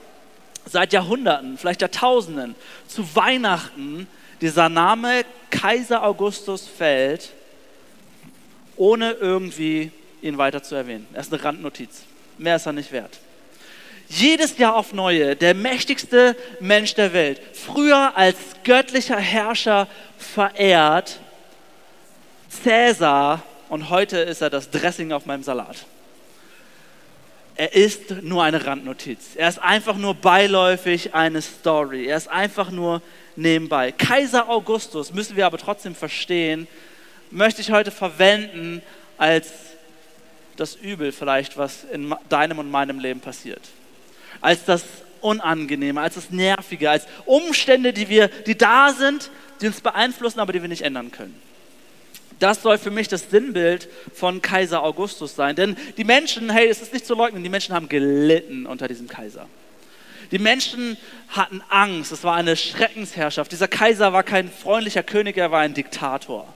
seit 0.66 0.94
Jahrhunderten, 0.94 1.58
vielleicht 1.58 1.82
Jahrtausenden, 1.82 2.56
zu 2.88 3.16
Weihnachten 3.16 4.08
dieser 4.42 4.70
Name 4.70 5.24
Kaiser 5.50 6.04
Augustus 6.04 6.68
fällt, 6.68 7.32
ohne 8.76 9.12
irgendwie 9.12 9.92
ihn 10.22 10.38
weiter 10.38 10.64
zu 10.64 10.76
erwähnen. 10.76 11.08
Er 11.14 11.22
ist 11.22 11.34
eine 11.34 11.44
Randnotiz. 11.44 12.04
Mehr 12.38 12.56
ist 12.56 12.66
er 12.66 12.74
nicht 12.74 12.92
wert. 12.92 13.20
Jedes 14.10 14.58
Jahr 14.58 14.76
auf 14.76 14.94
neue, 14.94 15.36
der 15.38 15.54
mächtigste 15.54 16.36
Mensch 16.60 16.96
der 16.96 17.14
Welt, 17.14 17.40
früher 17.54 18.18
als 18.18 18.38
göttlicher 18.66 19.18
Herrscher 19.18 19.88
verehrt, 20.18 21.20
Cäsar, 22.50 23.42
und 23.70 23.90
heute 23.90 24.18
ist 24.18 24.42
er 24.42 24.50
das 24.50 24.70
Dressing 24.70 25.14
auf 25.14 25.26
meinem 25.26 25.44
Salat 25.44 25.86
er 27.62 27.76
ist 27.76 28.24
nur 28.24 28.44
eine 28.44 28.66
Randnotiz. 28.66 29.36
Er 29.36 29.48
ist 29.48 29.60
einfach 29.60 29.96
nur 29.96 30.16
beiläufig 30.16 31.14
eine 31.14 31.44
Story. 31.44 32.08
Er 32.08 32.18
ist 32.18 32.28
einfach 32.28 32.72
nur 32.72 33.04
nebenbei. 33.36 33.92
Kaiser 33.92 34.50
Augustus, 34.50 35.14
müssen 35.14 35.36
wir 35.38 35.46
aber 35.46 35.60
trotzdem 35.60 35.94
verstehen, 35.94 36.68
möchte 37.30 37.62
ich 37.62 37.70
heute 37.70 37.92
verwenden 37.92 38.82
als 39.20 39.52
das 40.56 40.74
Übel 40.74 41.12
vielleicht, 41.12 41.56
was 41.56 41.84
in 41.84 42.16
deinem 42.30 42.58
und 42.58 42.72
meinem 42.72 42.98
Leben 42.98 43.20
passiert. 43.20 43.62
Als 44.42 44.66
das 44.66 44.84
Unangenehme, 45.22 46.02
als 46.02 46.16
das 46.16 46.32
Nervige, 46.32 46.90
als 46.90 47.06
Umstände, 47.26 47.94
die, 47.94 48.10
wir, 48.10 48.30
die 48.30 48.58
da 48.58 48.92
sind, 48.92 49.30
die 49.62 49.68
uns 49.68 49.82
beeinflussen, 49.82 50.40
aber 50.40 50.52
die 50.52 50.64
wir 50.64 50.68
nicht 50.68 50.82
ändern 50.82 51.12
können. 51.12 51.40
Das 52.42 52.64
soll 52.64 52.80
für 52.80 52.90
mich 52.90 53.08
das 53.08 53.30
Sinnbild 53.30 53.88
von 54.16 54.42
Kaiser 54.42 54.82
Augustus 54.82 55.36
sein. 55.36 55.56
Denn 55.56 55.78
die 55.98 56.04
Menschen, 56.04 56.50
hey, 56.50 56.68
es 56.68 56.82
ist 56.82 56.92
nicht 56.92 57.06
zu 57.06 57.14
leugnen, 57.14 57.44
die 57.44 57.50
Menschen 57.50 57.76
haben 57.76 57.88
gelitten 57.88 58.66
unter 58.66 58.88
diesem 58.88 59.08
Kaiser. 59.08 59.48
Die 60.32 60.40
Menschen 60.40 60.98
hatten 61.30 61.62
Angst, 61.70 62.12
es 62.12 62.24
war 62.24 62.36
eine 62.36 62.56
Schreckensherrschaft. 62.56 63.52
Dieser 63.52 63.68
Kaiser 63.68 64.12
war 64.12 64.24
kein 64.24 64.50
freundlicher 64.50 65.04
König, 65.04 65.38
er 65.38 65.52
war 65.52 65.60
ein 65.60 65.76
Diktator. 65.76 66.52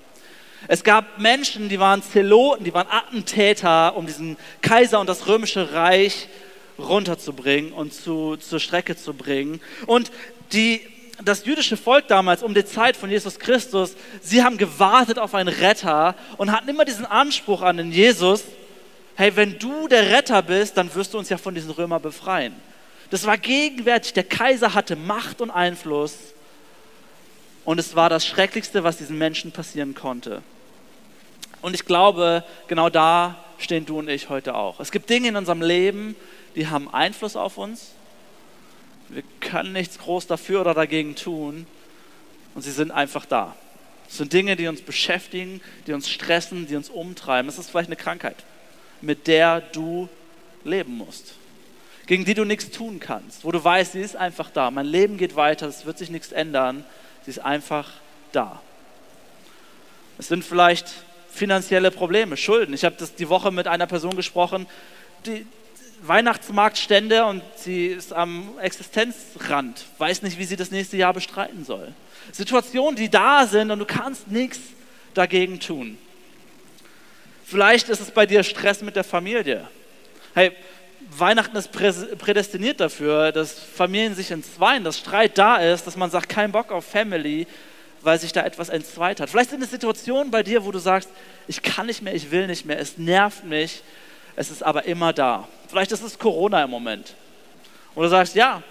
Es 0.67 0.83
gab 0.83 1.19
Menschen, 1.19 1.69
die 1.69 1.79
waren 1.79 2.01
Zeloten, 2.01 2.63
die 2.63 2.73
waren 2.73 2.87
Attentäter, 2.89 3.95
um 3.95 4.07
diesen 4.07 4.37
Kaiser 4.63 4.99
und 4.99 5.07
das 5.07 5.27
römische 5.27 5.73
Reich 5.73 6.29
runterzubringen 6.79 7.73
und 7.73 7.93
zu, 7.93 8.37
zur 8.37 8.59
Strecke 8.59 8.95
zu 8.95 9.13
bringen. 9.13 9.61
Und 9.85 10.11
die 10.51 10.81
das 11.23 11.45
jüdische 11.45 11.77
Volk 11.77 12.07
damals 12.07 12.43
um 12.43 12.53
die 12.53 12.65
Zeit 12.65 12.97
von 12.97 13.09
Jesus 13.09 13.39
Christus, 13.39 13.95
sie 14.21 14.43
haben 14.43 14.57
gewartet 14.57 15.17
auf 15.17 15.33
einen 15.33 15.49
Retter 15.49 16.15
und 16.37 16.51
hatten 16.51 16.67
immer 16.67 16.85
diesen 16.85 17.05
Anspruch 17.05 17.61
an 17.61 17.77
den 17.77 17.91
Jesus, 17.91 18.43
hey, 19.15 19.35
wenn 19.35 19.57
du 19.57 19.87
der 19.87 20.11
Retter 20.11 20.41
bist, 20.41 20.77
dann 20.77 20.93
wirst 20.93 21.13
du 21.13 21.17
uns 21.17 21.29
ja 21.29 21.37
von 21.37 21.55
diesen 21.55 21.71
Römern 21.71 22.01
befreien. 22.01 22.53
Das 23.09 23.25
war 23.25 23.37
gegenwärtig, 23.37 24.13
der 24.13 24.23
Kaiser 24.23 24.73
hatte 24.73 24.95
Macht 24.95 25.41
und 25.41 25.51
Einfluss 25.51 26.15
und 27.63 27.79
es 27.79 27.95
war 27.95 28.09
das 28.09 28.25
Schrecklichste, 28.25 28.83
was 28.83 28.97
diesen 28.97 29.17
Menschen 29.17 29.51
passieren 29.51 29.95
konnte. 29.95 30.41
Und 31.61 31.73
ich 31.73 31.85
glaube, 31.85 32.43
genau 32.67 32.89
da 32.89 33.43
stehen 33.57 33.85
du 33.85 33.99
und 33.99 34.09
ich 34.09 34.29
heute 34.29 34.55
auch. 34.55 34.79
Es 34.79 34.91
gibt 34.91 35.09
Dinge 35.09 35.29
in 35.29 35.35
unserem 35.35 35.61
Leben, 35.61 36.15
die 36.55 36.67
haben 36.67 36.93
Einfluss 36.93 37.35
auf 37.35 37.57
uns. 37.57 37.94
Wir 39.09 39.23
können 39.39 39.73
nichts 39.73 39.99
groß 39.99 40.27
dafür 40.27 40.61
oder 40.61 40.73
dagegen 40.73 41.15
tun 41.15 41.67
und 42.55 42.61
sie 42.61 42.71
sind 42.71 42.91
einfach 42.91 43.25
da. 43.25 43.55
Es 44.07 44.17
sind 44.17 44.33
Dinge, 44.33 44.55
die 44.55 44.67
uns 44.67 44.81
beschäftigen, 44.81 45.61
die 45.87 45.93
uns 45.93 46.09
stressen, 46.09 46.67
die 46.67 46.75
uns 46.75 46.89
umtreiben. 46.89 47.49
Es 47.49 47.57
ist 47.57 47.69
vielleicht 47.69 47.89
eine 47.89 47.95
Krankheit, 47.95 48.37
mit 49.01 49.27
der 49.27 49.61
du 49.61 50.09
leben 50.63 50.97
musst, 50.97 51.35
gegen 52.07 52.25
die 52.25 52.33
du 52.33 52.45
nichts 52.45 52.71
tun 52.71 52.99
kannst, 52.99 53.45
wo 53.45 53.51
du 53.51 53.63
weißt, 53.63 53.93
sie 53.93 54.01
ist 54.01 54.15
einfach 54.15 54.49
da. 54.49 54.71
Mein 54.71 54.85
Leben 54.85 55.17
geht 55.17 55.35
weiter, 55.35 55.67
es 55.67 55.85
wird 55.85 55.97
sich 55.97 56.09
nichts 56.09 56.31
ändern, 56.31 56.83
sie 57.23 57.31
ist 57.31 57.39
einfach 57.39 57.91
da. 58.31 58.61
Es 60.17 60.27
sind 60.27 60.43
vielleicht 60.43 60.87
finanzielle 61.29 61.91
Probleme, 61.91 62.37
Schulden. 62.37 62.73
Ich 62.73 62.85
habe 62.85 62.95
die 63.19 63.29
Woche 63.29 63.51
mit 63.51 63.67
einer 63.67 63.87
Person 63.87 64.15
gesprochen, 64.15 64.65
die 65.25 65.45
Weihnachtsmarktstände 66.01 67.25
und 67.25 67.41
sie 67.55 67.87
ist 67.87 68.13
am 68.13 68.57
Existenzrand, 68.59 69.85
weiß 69.97 70.21
nicht, 70.21 70.37
wie 70.37 70.45
sie 70.45 70.55
das 70.55 70.71
nächste 70.71 70.97
Jahr 70.97 71.13
bestreiten 71.13 71.65
soll. 71.65 71.93
Situationen, 72.31 72.95
die 72.95 73.09
da 73.09 73.45
sind 73.47 73.71
und 73.71 73.79
du 73.79 73.85
kannst 73.85 74.27
nichts 74.27 74.59
dagegen 75.13 75.59
tun. 75.59 75.97
Vielleicht 77.45 77.89
ist 77.89 78.01
es 78.01 78.11
bei 78.11 78.25
dir 78.25 78.43
Stress 78.43 78.81
mit 78.81 78.95
der 78.95 79.03
Familie. 79.03 79.67
Hey, 80.33 80.51
Weihnachten 81.11 81.55
ist 81.55 81.71
prädestiniert 81.71 82.79
dafür, 82.79 83.31
dass 83.31 83.53
Familien 83.53 84.15
sich 84.15 84.31
entzweien, 84.31 84.83
dass 84.83 84.97
Streit 84.97 85.37
da 85.37 85.57
ist, 85.57 85.85
dass 85.85 85.95
man 85.95 86.09
sagt, 86.09 86.29
kein 86.29 86.51
Bock 86.51 86.71
auf 86.71 86.85
Family, 86.85 87.45
weil 88.01 88.19
sich 88.19 88.33
da 88.33 88.43
etwas 88.43 88.69
entzweit 88.69 89.19
hat. 89.19 89.29
Vielleicht 89.29 89.51
sind 89.51 89.61
es 89.61 89.71
Situationen 89.71 90.31
bei 90.31 90.43
dir, 90.43 90.65
wo 90.65 90.71
du 90.71 90.79
sagst, 90.79 91.09
ich 91.47 91.61
kann 91.61 91.85
nicht 91.85 92.01
mehr, 92.01 92.15
ich 92.15 92.31
will 92.31 92.47
nicht 92.47 92.65
mehr, 92.65 92.79
es 92.79 92.97
nervt 92.97 93.43
mich, 93.45 93.83
es 94.35 94.49
ist 94.49 94.63
aber 94.63 94.85
immer 94.85 95.13
da. 95.13 95.47
Vielleicht 95.69 95.91
ist 95.91 96.03
es 96.03 96.19
Corona 96.19 96.63
im 96.63 96.69
Moment. 96.69 97.13
Und 97.93 98.03
du 98.03 98.09
sagst, 98.09 98.35
ja, 98.35 98.61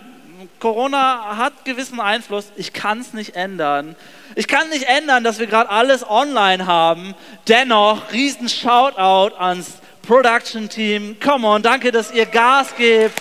Corona 0.59 1.37
hat 1.37 1.65
gewissen 1.65 2.01
Einfluss, 2.01 2.47
ich 2.57 2.73
kann 2.73 3.01
es 3.01 3.13
nicht 3.13 3.37
ändern. 3.37 3.97
Ich 4.35 4.49
kann 4.49 4.69
nicht 4.69 4.85
ändern, 4.85 5.25
dass 5.25 5.39
wir 5.39 5.47
gerade 5.47 5.71
alles 5.71 6.09
online 6.09 6.67
haben. 6.67 7.15
Dennoch, 7.49 8.13
riesen 8.13 8.49
Shoutout 8.49 9.37
ans 9.37 9.75
Production 10.03 10.69
Team. 10.69 11.17
Come 11.23 11.47
on, 11.47 11.63
danke, 11.63 11.93
dass 11.93 12.13
ihr 12.13 12.27
Gas 12.27 12.75
gebt. 12.77 13.21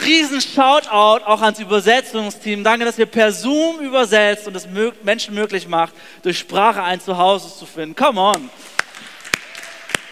riesen 0.00 0.40
Shoutout 0.40 1.24
auch 1.24 1.42
ans 1.42 1.58
Übersetzungsteam. 1.58 2.64
Danke, 2.64 2.84
dass 2.84 2.98
ihr 2.98 3.06
per 3.06 3.32
Zoom 3.32 3.80
übersetzt 3.80 4.46
und 4.46 4.56
es 4.56 4.66
Menschen 5.02 5.34
möglich 5.34 5.68
macht, 5.68 5.94
durch 6.22 6.38
Sprache 6.38 6.82
ein 6.82 7.00
Zuhause 7.00 7.54
zu 7.54 7.66
finden. 7.66 7.94
Come 7.94 8.20
on. 8.20 8.50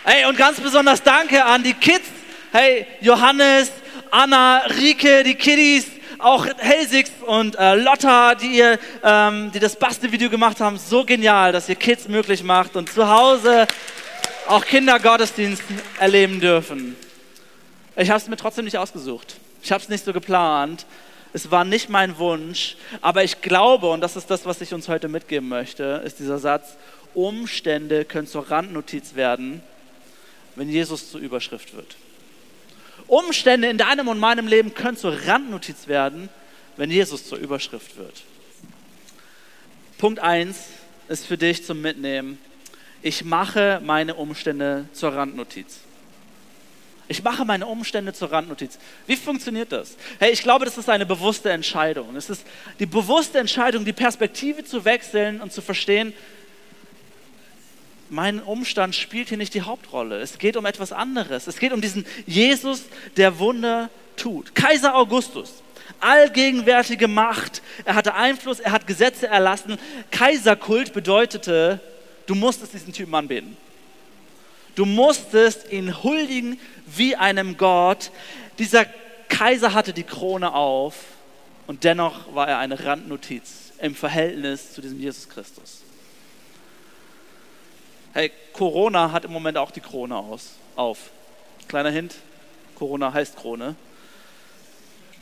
Hey, 0.02 0.25
und 0.25 0.38
ganz 0.38 0.59
besonders 0.59 1.02
danke 1.02 1.45
an 1.45 1.62
die 1.62 1.75
Kids. 1.75 2.09
Hey, 2.52 2.87
Johannes, 3.02 3.71
Anna, 4.11 4.61
Rike, 4.61 5.23
die 5.25 5.35
Kiddies, 5.35 5.88
auch 6.19 6.47
Helsix 6.57 7.11
und 7.26 7.54
äh, 7.59 7.75
Lotta, 7.75 8.35
die, 8.35 8.47
ihr, 8.47 8.78
ähm, 9.04 9.52
die 9.52 9.59
das 9.59 9.76
Bastelvideo 9.76 10.30
gemacht 10.30 10.59
haben. 10.59 10.78
So 10.78 11.04
genial, 11.04 11.52
dass 11.52 11.69
ihr 11.69 11.75
Kids 11.75 12.09
möglich 12.09 12.42
macht 12.42 12.76
und 12.76 12.90
zu 12.90 13.11
Hause 13.11 13.66
auch 14.49 14.64
Kindergottesdienst 14.64 15.62
erleben 15.99 16.40
dürfen. 16.40 16.97
Ich 17.95 18.09
habe 18.09 18.19
es 18.19 18.26
mir 18.26 18.38
trotzdem 18.38 18.64
nicht 18.64 18.78
ausgesucht. 18.78 19.37
Ich 19.62 19.71
habe 19.71 19.83
es 19.83 19.90
nicht 19.90 20.07
so 20.07 20.14
geplant. 20.14 20.87
Es 21.35 21.50
war 21.50 21.66
nicht 21.66 21.90
mein 21.90 22.16
Wunsch, 22.16 22.76
aber 23.02 23.23
ich 23.23 23.42
glaube, 23.42 23.90
und 23.90 24.00
das 24.00 24.16
ist 24.16 24.30
das, 24.30 24.47
was 24.47 24.62
ich 24.62 24.73
uns 24.73 24.88
heute 24.88 25.09
mitgeben 25.09 25.50
möchte, 25.50 26.02
ist 26.07 26.21
dieser 26.21 26.38
Satz, 26.38 26.78
Umstände 27.12 28.07
können 28.07 28.26
zur 28.26 28.50
Randnotiz 28.50 29.14
werden, 29.14 29.62
wenn 30.57 30.69
Jesus 30.69 31.11
zur 31.11 31.21
Überschrift 31.21 31.75
wird. 31.75 31.97
Umstände 33.07 33.69
in 33.69 33.78
deinem 33.78 34.09
und 34.09 34.19
meinem 34.19 34.47
Leben 34.47 34.75
können 34.75 34.97
zur 34.97 35.26
Randnotiz 35.26 35.88
werden, 35.88 36.28
wenn 36.76 36.90
Jesus 36.90 37.26
zur 37.26 37.38
Überschrift 37.38 37.97
wird. 37.97 38.23
Punkt 39.99 40.21
1 40.21 40.57
ist 41.09 41.26
für 41.26 41.37
dich 41.37 41.64
zum 41.64 41.83
Mitnehmen. 41.83 42.38
Ich 43.02 43.25
mache 43.25 43.80
meine 43.85 44.14
Umstände 44.14 44.87
zur 44.92 45.14
Randnotiz. 45.14 45.80
Ich 47.09 47.25
mache 47.25 47.45
meine 47.45 47.66
Umstände 47.66 48.12
zur 48.12 48.30
Randnotiz. 48.30 48.78
Wie 49.09 49.16
funktioniert 49.16 49.73
das? 49.73 49.97
Hey, 50.21 50.30
ich 50.30 50.42
glaube, 50.42 50.64
das 50.64 50.78
ist 50.78 50.88
eine 50.88 51.04
bewusste 51.04 51.50
Entscheidung. 51.50 52.14
Es 52.14 52.30
ist 52.30 52.47
die 52.78 52.87
bewusste 52.87 53.38
Entscheidung, 53.38 53.85
die 53.85 53.92
Perspektive 53.92 54.64
zu 54.64 54.85
wechseln 54.85 55.40
und 55.40 55.52
zu 55.52 55.61
verstehen, 55.61 56.12
mein 58.10 58.42
Umstand 58.42 58.94
spielt 58.94 59.28
hier 59.28 59.38
nicht 59.38 59.54
die 59.54 59.62
Hauptrolle. 59.62 60.20
Es 60.20 60.38
geht 60.38 60.56
um 60.56 60.66
etwas 60.66 60.92
anderes. 60.92 61.46
Es 61.46 61.58
geht 61.58 61.72
um 61.72 61.80
diesen 61.80 62.04
Jesus, 62.26 62.84
der 63.16 63.38
Wunder 63.38 63.88
tut. 64.16 64.54
Kaiser 64.54 64.94
Augustus, 64.94 65.62
allgegenwärtige 66.00 67.08
Macht. 67.08 67.62
Er 67.84 67.94
hatte 67.94 68.14
Einfluss, 68.14 68.60
er 68.60 68.72
hat 68.72 68.86
Gesetze 68.86 69.28
erlassen. 69.28 69.78
Kaiserkult 70.10 70.92
bedeutete, 70.92 71.80
du 72.26 72.34
musstest 72.34 72.74
diesen 72.74 72.92
Typen 72.92 73.14
anbeten. 73.14 73.56
Du 74.74 74.84
musstest 74.84 75.70
ihn 75.72 76.02
huldigen 76.02 76.58
wie 76.86 77.16
einem 77.16 77.56
Gott. 77.56 78.10
Dieser 78.58 78.86
Kaiser 79.28 79.74
hatte 79.74 79.92
die 79.92 80.04
Krone 80.04 80.52
auf 80.52 80.94
und 81.66 81.84
dennoch 81.84 82.34
war 82.34 82.48
er 82.48 82.58
eine 82.58 82.84
Randnotiz 82.84 83.72
im 83.78 83.94
Verhältnis 83.94 84.72
zu 84.72 84.80
diesem 84.80 85.00
Jesus 85.00 85.28
Christus. 85.28 85.82
Hey, 88.12 88.32
Corona 88.52 89.12
hat 89.12 89.24
im 89.24 89.32
Moment 89.32 89.56
auch 89.56 89.70
die 89.70 89.80
Krone 89.80 90.16
aus, 90.16 90.56
auf. 90.74 90.98
Kleiner 91.68 91.90
Hint, 91.90 92.16
Corona 92.74 93.12
heißt 93.12 93.36
Krone. 93.36 93.76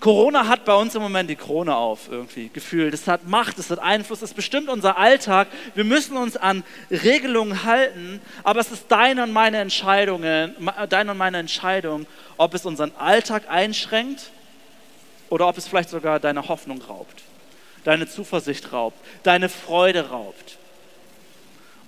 Corona 0.00 0.46
hat 0.46 0.64
bei 0.64 0.74
uns 0.74 0.94
im 0.94 1.02
Moment 1.02 1.28
die 1.28 1.36
Krone 1.36 1.76
auf, 1.76 2.08
irgendwie, 2.10 2.48
gefühlt. 2.48 2.94
Es 2.94 3.06
hat 3.06 3.26
Macht, 3.28 3.58
es 3.58 3.68
hat 3.68 3.80
Einfluss, 3.80 4.22
es 4.22 4.32
bestimmt 4.32 4.70
unser 4.70 4.96
Alltag. 4.96 5.48
Wir 5.74 5.84
müssen 5.84 6.16
uns 6.16 6.38
an 6.38 6.64
Regelungen 6.90 7.64
halten, 7.64 8.22
aber 8.42 8.60
es 8.60 8.70
ist 8.70 8.84
deine 8.88 9.24
und 9.24 9.32
meine 9.32 9.58
Entscheidung, 9.58 10.22
deine 10.22 11.10
und 11.10 11.18
meine 11.18 11.38
Entscheidung, 11.38 12.06
ob 12.38 12.54
es 12.54 12.64
unseren 12.64 12.92
Alltag 12.96 13.50
einschränkt 13.50 14.30
oder 15.28 15.46
ob 15.46 15.58
es 15.58 15.68
vielleicht 15.68 15.90
sogar 15.90 16.20
deine 16.20 16.48
Hoffnung 16.48 16.80
raubt, 16.80 17.22
deine 17.84 18.08
Zuversicht 18.08 18.72
raubt, 18.72 18.96
deine 19.24 19.50
Freude 19.50 20.08
raubt. 20.08 20.56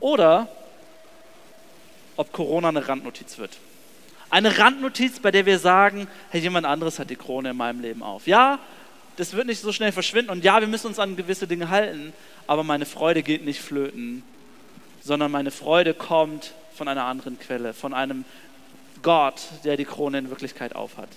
Oder 0.00 0.48
ob 2.20 2.32
Corona 2.32 2.68
eine 2.68 2.86
Randnotiz 2.86 3.38
wird. 3.38 3.56
Eine 4.28 4.58
Randnotiz, 4.58 5.20
bei 5.20 5.30
der 5.30 5.46
wir 5.46 5.58
sagen, 5.58 6.06
hey, 6.28 6.42
jemand 6.42 6.66
anderes 6.66 6.98
hat 6.98 7.08
die 7.08 7.16
Krone 7.16 7.50
in 7.50 7.56
meinem 7.56 7.80
Leben 7.80 8.02
auf. 8.02 8.26
Ja, 8.26 8.58
das 9.16 9.32
wird 9.32 9.46
nicht 9.46 9.62
so 9.62 9.72
schnell 9.72 9.90
verschwinden 9.90 10.30
und 10.30 10.44
ja, 10.44 10.60
wir 10.60 10.68
müssen 10.68 10.88
uns 10.88 10.98
an 10.98 11.16
gewisse 11.16 11.46
Dinge 11.46 11.70
halten, 11.70 12.12
aber 12.46 12.62
meine 12.62 12.84
Freude 12.84 13.22
geht 13.22 13.42
nicht 13.46 13.62
flöten, 13.62 14.22
sondern 15.02 15.30
meine 15.30 15.50
Freude 15.50 15.94
kommt 15.94 16.52
von 16.74 16.88
einer 16.88 17.04
anderen 17.04 17.38
Quelle, 17.38 17.72
von 17.72 17.94
einem 17.94 18.26
Gott, 19.02 19.40
der 19.64 19.78
die 19.78 19.86
Krone 19.86 20.18
in 20.18 20.28
Wirklichkeit 20.28 20.76
aufhat. 20.76 21.08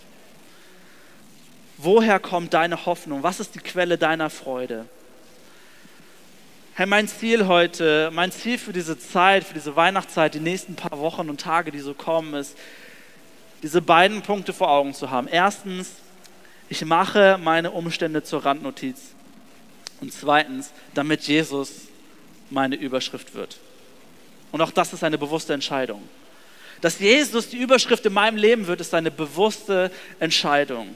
Woher 1.77 2.17
kommt 2.21 2.53
deine 2.53 2.85
Hoffnung? 2.85 3.23
Was 3.23 3.41
ist 3.41 3.55
die 3.55 3.59
Quelle 3.59 3.97
deiner 3.97 4.29
Freude? 4.29 4.85
Herr, 6.75 6.87
mein 6.87 7.07
Ziel 7.07 7.45
heute, 7.45 8.09
mein 8.11 8.31
Ziel 8.31 8.57
für 8.57 8.73
diese 8.73 8.97
Zeit, 8.97 9.43
für 9.43 9.53
diese 9.53 9.75
Weihnachtszeit, 9.75 10.33
die 10.33 10.39
nächsten 10.39 10.73
paar 10.73 10.97
Wochen 10.97 11.29
und 11.29 11.39
Tage, 11.39 11.69
die 11.69 11.77
so 11.77 11.93
kommen, 11.93 12.33
ist, 12.33 12.57
diese 13.61 13.79
beiden 13.79 14.23
Punkte 14.23 14.53
vor 14.53 14.71
Augen 14.71 14.95
zu 14.95 15.11
haben. 15.11 15.27
Erstens, 15.27 15.91
ich 16.69 16.83
mache 16.83 17.37
meine 17.39 17.69
Umstände 17.69 18.23
zur 18.23 18.43
Randnotiz. 18.43 19.11
Und 20.01 20.11
zweitens, 20.11 20.71
damit 20.95 21.21
Jesus 21.21 21.73
meine 22.49 22.75
Überschrift 22.75 23.35
wird. 23.35 23.59
Und 24.51 24.59
auch 24.61 24.71
das 24.71 24.93
ist 24.93 25.03
eine 25.03 25.19
bewusste 25.19 25.53
Entscheidung. 25.53 26.01
Dass 26.81 26.97
Jesus 26.97 27.49
die 27.49 27.57
Überschrift 27.57 28.03
in 28.07 28.13
meinem 28.13 28.37
Leben 28.37 28.65
wird, 28.65 28.81
ist 28.81 28.95
eine 28.95 29.11
bewusste 29.11 29.91
Entscheidung. 30.19 30.95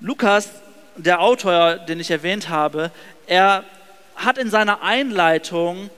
Lukas, 0.00 0.50
der 0.96 1.20
Autor, 1.20 1.76
den 1.76 2.00
ich 2.00 2.10
erwähnt 2.10 2.48
habe, 2.48 2.90
er 3.28 3.64
hat 4.24 4.38
in 4.38 4.50
seiner 4.50 4.82
Einleitung 4.82 5.90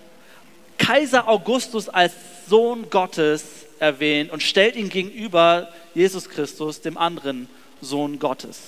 Kaiser 0.78 1.28
Augustus 1.28 1.88
als 1.88 2.12
Sohn 2.48 2.90
Gottes 2.90 3.44
erwähnt 3.78 4.30
und 4.30 4.42
stellt 4.42 4.76
ihn 4.76 4.88
gegenüber 4.88 5.68
Jesus 5.94 6.28
Christus, 6.28 6.80
dem 6.80 6.96
anderen 6.96 7.48
Sohn 7.80 8.18
Gottes. 8.18 8.60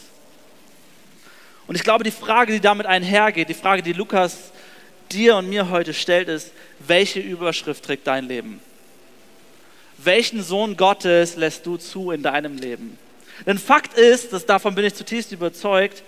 Und 1.66 1.76
ich 1.76 1.82
glaube, 1.82 2.04
die 2.04 2.10
Frage, 2.10 2.52
die 2.52 2.60
damit 2.60 2.86
einhergeht, 2.86 3.48
die 3.48 3.54
Frage, 3.54 3.82
die 3.82 3.92
Lukas 3.92 4.52
dir 5.12 5.36
und 5.36 5.48
mir 5.48 5.70
heute 5.70 5.94
stellt, 5.94 6.28
ist, 6.28 6.52
welche 6.80 7.20
Überschrift 7.20 7.84
trägt 7.84 8.06
dein 8.06 8.26
Leben? 8.26 8.60
Welchen 9.98 10.42
Sohn 10.42 10.76
Gottes 10.76 11.36
lässt 11.36 11.64
du 11.66 11.76
zu 11.76 12.10
in 12.10 12.22
deinem 12.22 12.58
Leben? 12.58 12.98
Denn 13.46 13.58
Fakt 13.58 13.96
ist, 13.96 14.32
dass 14.32 14.46
davon 14.46 14.74
bin 14.74 14.84
ich 14.84 14.94
zutiefst 14.94 15.32
überzeugt, 15.32 16.02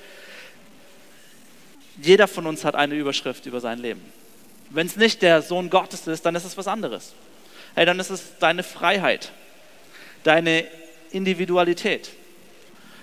jeder 2.01 2.29
von 2.29 2.47
uns 2.47 2.65
hat 2.65 2.75
eine 2.75 2.95
Überschrift 2.95 3.47
über 3.47 3.61
sein 3.61 3.79
Leben. 3.79 4.03
Wenn 4.71 4.87
es 4.87 4.97
nicht 4.97 5.23
der 5.23 5.43
Sohn 5.43 5.71
Gottes 5.71 6.07
ist, 6.07 6.27
dann 6.27 6.35
ist 6.35 6.45
es 6.45 6.57
was 6.57 6.69
anderes. 6.69 7.15
Hey, 7.75 7.87
dann 7.87 7.99
ist 8.01 8.11
es 8.11 8.39
deine 8.39 8.63
Freiheit, 8.63 9.33
deine 10.25 10.67
Individualität. 11.11 12.11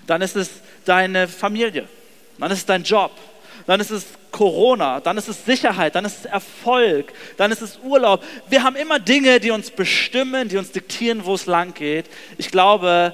Dann 0.07 0.21
ist 0.21 0.35
es 0.35 0.49
deine 0.85 1.27
Familie. 1.27 1.87
Dann 2.37 2.51
ist 2.51 2.59
es 2.59 2.65
dein 2.65 2.83
Job. 2.83 3.11
Dann 3.65 3.79
ist 3.79 3.91
es 3.91 4.05
Corona. 4.31 4.99
Dann 4.99 5.17
ist 5.17 5.29
es 5.29 5.45
Sicherheit. 5.45 5.95
Dann 5.95 6.05
ist 6.05 6.19
es 6.19 6.25
Erfolg. 6.25 7.13
Dann 7.37 7.51
ist 7.51 7.61
es 7.61 7.79
Urlaub. 7.81 8.23
Wir 8.49 8.63
haben 8.63 8.75
immer 8.75 8.99
Dinge, 8.99 9.39
die 9.39 9.51
uns 9.51 9.71
bestimmen, 9.71 10.49
die 10.49 10.57
uns 10.57 10.71
diktieren, 10.71 11.23
wo 11.23 11.35
es 11.35 11.45
lang 11.45 11.73
geht. 11.73 12.07
Ich 12.37 12.51
glaube, 12.51 13.13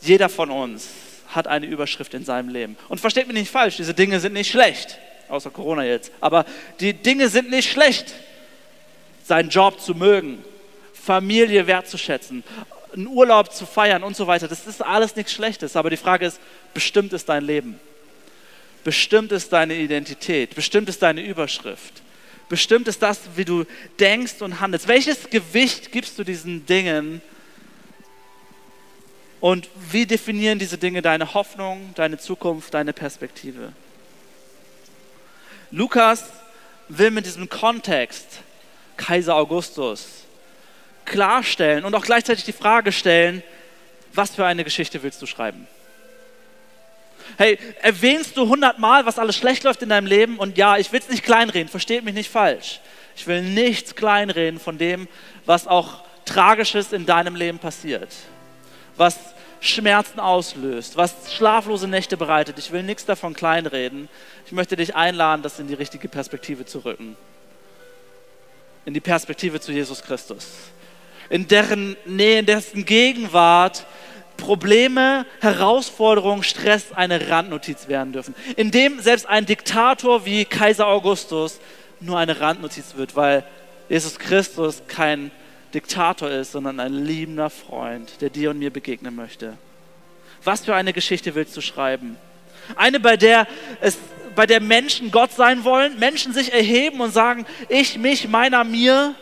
jeder 0.00 0.28
von 0.28 0.50
uns 0.50 0.88
hat 1.28 1.46
eine 1.46 1.66
Überschrift 1.66 2.14
in 2.14 2.24
seinem 2.24 2.48
Leben. 2.48 2.76
Und 2.88 3.00
versteht 3.00 3.26
mich 3.26 3.36
nicht 3.36 3.50
falsch, 3.50 3.76
diese 3.76 3.94
Dinge 3.94 4.20
sind 4.20 4.32
nicht 4.32 4.50
schlecht, 4.50 4.98
außer 5.28 5.50
Corona 5.50 5.84
jetzt. 5.84 6.10
Aber 6.20 6.44
die 6.80 6.92
Dinge 6.94 7.28
sind 7.28 7.50
nicht 7.50 7.70
schlecht. 7.70 8.14
Seinen 9.24 9.50
Job 9.50 9.78
zu 9.78 9.94
mögen, 9.94 10.42
Familie 10.94 11.66
wertzuschätzen, 11.66 12.42
einen 12.94 13.06
Urlaub 13.08 13.52
zu 13.52 13.66
feiern 13.66 14.02
und 14.02 14.16
so 14.16 14.26
weiter. 14.26 14.48
Das 14.48 14.66
ist 14.66 14.82
alles 14.82 15.16
nichts 15.16 15.32
Schlechtes. 15.32 15.76
Aber 15.76 15.90
die 15.90 15.98
Frage 15.98 16.24
ist, 16.24 16.40
bestimmt 16.72 17.12
ist 17.12 17.28
dein 17.28 17.44
Leben? 17.44 17.78
Bestimmt 18.84 19.32
ist 19.32 19.52
deine 19.52 19.74
Identität? 19.74 20.54
Bestimmt 20.54 20.88
ist 20.88 21.02
deine 21.02 21.22
Überschrift? 21.22 22.02
Bestimmt 22.48 22.88
ist 22.88 23.02
das, 23.02 23.20
wie 23.36 23.44
du 23.44 23.66
denkst 24.00 24.40
und 24.40 24.60
handelst? 24.60 24.88
Welches 24.88 25.28
Gewicht 25.28 25.92
gibst 25.92 26.18
du 26.18 26.24
diesen 26.24 26.64
Dingen? 26.64 27.20
Und 29.40 29.68
wie 29.90 30.06
definieren 30.06 30.58
diese 30.58 30.78
Dinge 30.78 31.02
deine 31.02 31.34
Hoffnung, 31.34 31.92
deine 31.94 32.18
Zukunft, 32.18 32.74
deine 32.74 32.92
Perspektive? 32.92 33.72
Lukas 35.70 36.24
will 36.88 37.10
mit 37.10 37.26
diesem 37.26 37.48
Kontext 37.48 38.40
Kaiser 38.96 39.36
Augustus 39.36 40.24
klarstellen 41.04 41.84
und 41.84 41.94
auch 41.94 42.04
gleichzeitig 42.04 42.44
die 42.44 42.52
Frage 42.52 42.92
stellen, 42.92 43.42
was 44.12 44.34
für 44.34 44.44
eine 44.44 44.64
Geschichte 44.64 45.02
willst 45.02 45.22
du 45.22 45.26
schreiben? 45.26 45.66
Hey, 47.36 47.58
erwähnst 47.80 48.36
du 48.36 48.48
hundertmal, 48.48 49.06
was 49.06 49.18
alles 49.18 49.36
schlecht 49.36 49.62
läuft 49.62 49.82
in 49.82 49.90
deinem 49.90 50.06
Leben? 50.06 50.38
Und 50.38 50.58
ja, 50.58 50.76
ich 50.78 50.90
will 50.92 51.00
es 51.00 51.08
nicht 51.08 51.22
kleinreden, 51.22 51.68
versteht 51.68 52.04
mich 52.04 52.14
nicht 52.14 52.30
falsch. 52.30 52.80
Ich 53.16 53.26
will 53.26 53.42
nichts 53.42 53.94
kleinreden 53.94 54.58
von 54.58 54.78
dem, 54.78 55.06
was 55.46 55.66
auch 55.66 56.02
Tragisches 56.24 56.92
in 56.92 57.06
deinem 57.06 57.36
Leben 57.36 57.58
passiert 57.58 58.10
was 58.98 59.18
Schmerzen 59.60 60.20
auslöst, 60.20 60.96
was 60.96 61.32
schlaflose 61.32 61.88
Nächte 61.88 62.16
bereitet. 62.16 62.58
Ich 62.58 62.70
will 62.70 62.82
nichts 62.82 63.04
davon 63.04 63.34
kleinreden. 63.34 64.08
Ich 64.46 64.52
möchte 64.52 64.76
dich 64.76 64.94
einladen, 64.94 65.42
das 65.42 65.58
in 65.58 65.66
die 65.66 65.74
richtige 65.74 66.08
Perspektive 66.08 66.64
zu 66.64 66.84
rücken. 66.84 67.16
In 68.84 68.94
die 68.94 69.00
Perspektive 69.00 69.60
zu 69.60 69.72
Jesus 69.72 70.02
Christus. 70.02 70.46
In 71.28 71.48
deren 71.48 71.96
Nähe, 72.06 72.38
in 72.38 72.46
dessen 72.46 72.84
Gegenwart 72.84 73.84
Probleme, 74.36 75.26
Herausforderungen, 75.40 76.44
Stress 76.44 76.92
eine 76.92 77.28
Randnotiz 77.28 77.88
werden 77.88 78.12
dürfen. 78.12 78.34
In 78.56 78.70
dem 78.70 79.00
selbst 79.00 79.26
ein 79.26 79.44
Diktator 79.44 80.24
wie 80.24 80.44
Kaiser 80.44 80.86
Augustus 80.86 81.58
nur 82.00 82.16
eine 82.16 82.40
Randnotiz 82.40 82.94
wird, 82.96 83.16
weil 83.16 83.44
Jesus 83.88 84.18
Christus 84.18 84.82
kein 84.86 85.32
Diktator 85.74 86.30
ist, 86.30 86.52
sondern 86.52 86.80
ein 86.80 86.92
liebender 86.92 87.50
Freund, 87.50 88.20
der 88.20 88.30
dir 88.30 88.50
und 88.50 88.58
mir 88.58 88.70
begegnen 88.70 89.14
möchte. 89.14 89.58
Was 90.44 90.64
für 90.64 90.74
eine 90.74 90.92
Geschichte 90.92 91.34
willst 91.34 91.56
du 91.56 91.60
schreiben? 91.60 92.16
Eine, 92.76 93.00
bei 93.00 93.16
der, 93.16 93.46
es, 93.80 93.98
bei 94.34 94.46
der 94.46 94.60
Menschen 94.60 95.10
Gott 95.10 95.32
sein 95.32 95.64
wollen, 95.64 95.98
Menschen 95.98 96.32
sich 96.32 96.52
erheben 96.52 97.00
und 97.00 97.12
sagen, 97.12 97.46
ich, 97.68 97.98
mich, 97.98 98.28
meiner, 98.28 98.64
mir, 98.64 99.14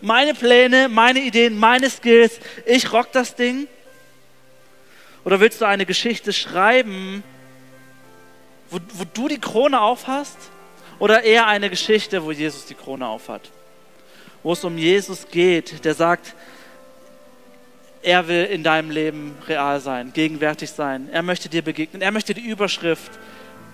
meine 0.00 0.34
Pläne, 0.34 0.88
meine 0.88 1.20
Ideen, 1.20 1.58
meine 1.58 1.90
Skills, 1.90 2.40
ich 2.66 2.92
rock 2.92 3.12
das 3.12 3.34
Ding? 3.34 3.66
Oder 5.24 5.40
willst 5.40 5.60
du 5.60 5.66
eine 5.66 5.86
Geschichte 5.86 6.32
schreiben, 6.32 7.22
wo, 8.70 8.78
wo 8.94 9.04
du 9.12 9.28
die 9.28 9.40
Krone 9.40 9.80
aufhast? 9.80 10.38
Oder 10.98 11.22
eher 11.22 11.46
eine 11.46 11.70
Geschichte, 11.70 12.24
wo 12.24 12.30
Jesus 12.30 12.66
die 12.66 12.74
Krone 12.74 13.06
aufhat? 13.06 13.50
Wo 14.42 14.52
es 14.52 14.64
um 14.64 14.78
Jesus 14.78 15.26
geht, 15.30 15.84
der 15.84 15.94
sagt, 15.94 16.34
er 18.02 18.28
will 18.28 18.44
in 18.44 18.62
deinem 18.62 18.90
Leben 18.90 19.36
real 19.46 19.80
sein, 19.80 20.12
gegenwärtig 20.12 20.70
sein. 20.70 21.08
Er 21.12 21.22
möchte 21.22 21.48
dir 21.48 21.62
begegnen. 21.62 22.00
Er 22.00 22.12
möchte 22.12 22.32
die 22.32 22.40
Überschrift 22.40 23.12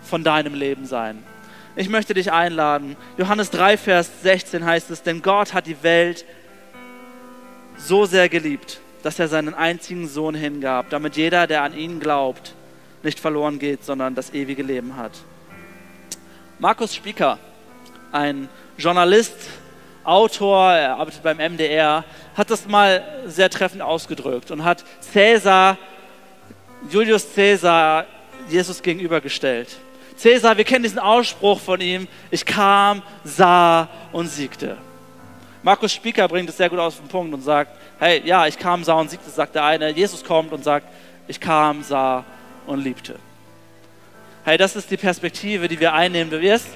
von 0.02 0.24
deinem 0.24 0.54
Leben 0.54 0.86
sein. 0.86 1.22
Ich 1.76 1.88
möchte 1.88 2.14
dich 2.14 2.32
einladen. 2.32 2.96
Johannes 3.18 3.50
3, 3.50 3.76
Vers 3.76 4.10
16 4.22 4.64
heißt 4.64 4.90
es, 4.90 5.02
denn 5.02 5.22
Gott 5.22 5.52
hat 5.52 5.66
die 5.66 5.82
Welt 5.82 6.24
so 7.76 8.06
sehr 8.06 8.28
geliebt, 8.28 8.80
dass 9.02 9.18
er 9.18 9.28
seinen 9.28 9.54
einzigen 9.54 10.08
Sohn 10.08 10.34
hingab, 10.34 10.90
damit 10.90 11.16
jeder, 11.16 11.46
der 11.46 11.62
an 11.62 11.76
ihn 11.76 12.00
glaubt, 12.00 12.54
nicht 13.02 13.20
verloren 13.20 13.58
geht, 13.58 13.84
sondern 13.84 14.14
das 14.14 14.32
ewige 14.32 14.62
Leben 14.62 14.96
hat. 14.96 15.12
Markus 16.58 16.94
Spieker, 16.94 17.38
ein 18.10 18.48
Journalist, 18.78 19.36
Autor, 20.06 20.72
er 20.72 20.96
arbeitet 20.96 21.22
beim 21.22 21.38
MDR, 21.38 22.04
hat 22.36 22.50
das 22.50 22.66
mal 22.66 23.02
sehr 23.26 23.50
treffend 23.50 23.82
ausgedrückt 23.82 24.50
und 24.50 24.64
hat 24.64 24.84
Cäsar, 25.00 25.76
Julius 26.88 27.32
Cäsar, 27.34 28.04
Jesus 28.48 28.82
gegenübergestellt. 28.82 29.76
Cäsar, 30.16 30.56
wir 30.56 30.64
kennen 30.64 30.84
diesen 30.84 30.98
Ausspruch 30.98 31.60
von 31.60 31.80
ihm, 31.80 32.06
ich 32.30 32.46
kam, 32.46 33.02
sah 33.24 33.88
und 34.12 34.28
siegte. 34.28 34.76
Markus 35.62 35.92
Spieker 35.92 36.28
bringt 36.28 36.48
es 36.48 36.56
sehr 36.56 36.70
gut 36.70 36.78
auf 36.78 36.96
den 36.96 37.08
Punkt 37.08 37.34
und 37.34 37.42
sagt, 37.42 37.76
hey, 37.98 38.22
ja, 38.24 38.46
ich 38.46 38.56
kam, 38.56 38.84
sah 38.84 38.94
und 38.94 39.10
siegte, 39.10 39.28
sagt 39.28 39.56
der 39.56 39.64
eine. 39.64 39.90
Jesus 39.90 40.22
kommt 40.22 40.52
und 40.52 40.62
sagt, 40.62 40.86
ich 41.26 41.40
kam, 41.40 41.82
sah 41.82 42.24
und 42.66 42.84
liebte. 42.84 43.16
Hey, 44.44 44.56
das 44.56 44.76
ist 44.76 44.88
die 44.92 44.96
Perspektive, 44.96 45.66
die 45.66 45.80
wir 45.80 45.92
einnehmen. 45.92 46.30
Du 46.30 46.40
wirst 46.40 46.68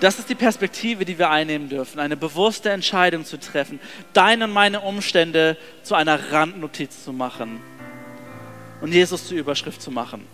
das 0.00 0.18
ist 0.18 0.28
die 0.28 0.34
Perspektive, 0.34 1.04
die 1.04 1.18
wir 1.18 1.30
einnehmen 1.30 1.68
dürfen, 1.68 1.98
eine 1.98 2.16
bewusste 2.16 2.70
Entscheidung 2.70 3.24
zu 3.24 3.38
treffen, 3.38 3.80
deine 4.12 4.44
und 4.44 4.52
meine 4.52 4.80
Umstände 4.80 5.56
zu 5.82 5.94
einer 5.94 6.32
Randnotiz 6.32 7.04
zu 7.04 7.12
machen 7.12 7.60
und 8.80 8.92
Jesus 8.92 9.26
zur 9.26 9.38
Überschrift 9.38 9.82
zu 9.82 9.90
machen. 9.90 10.26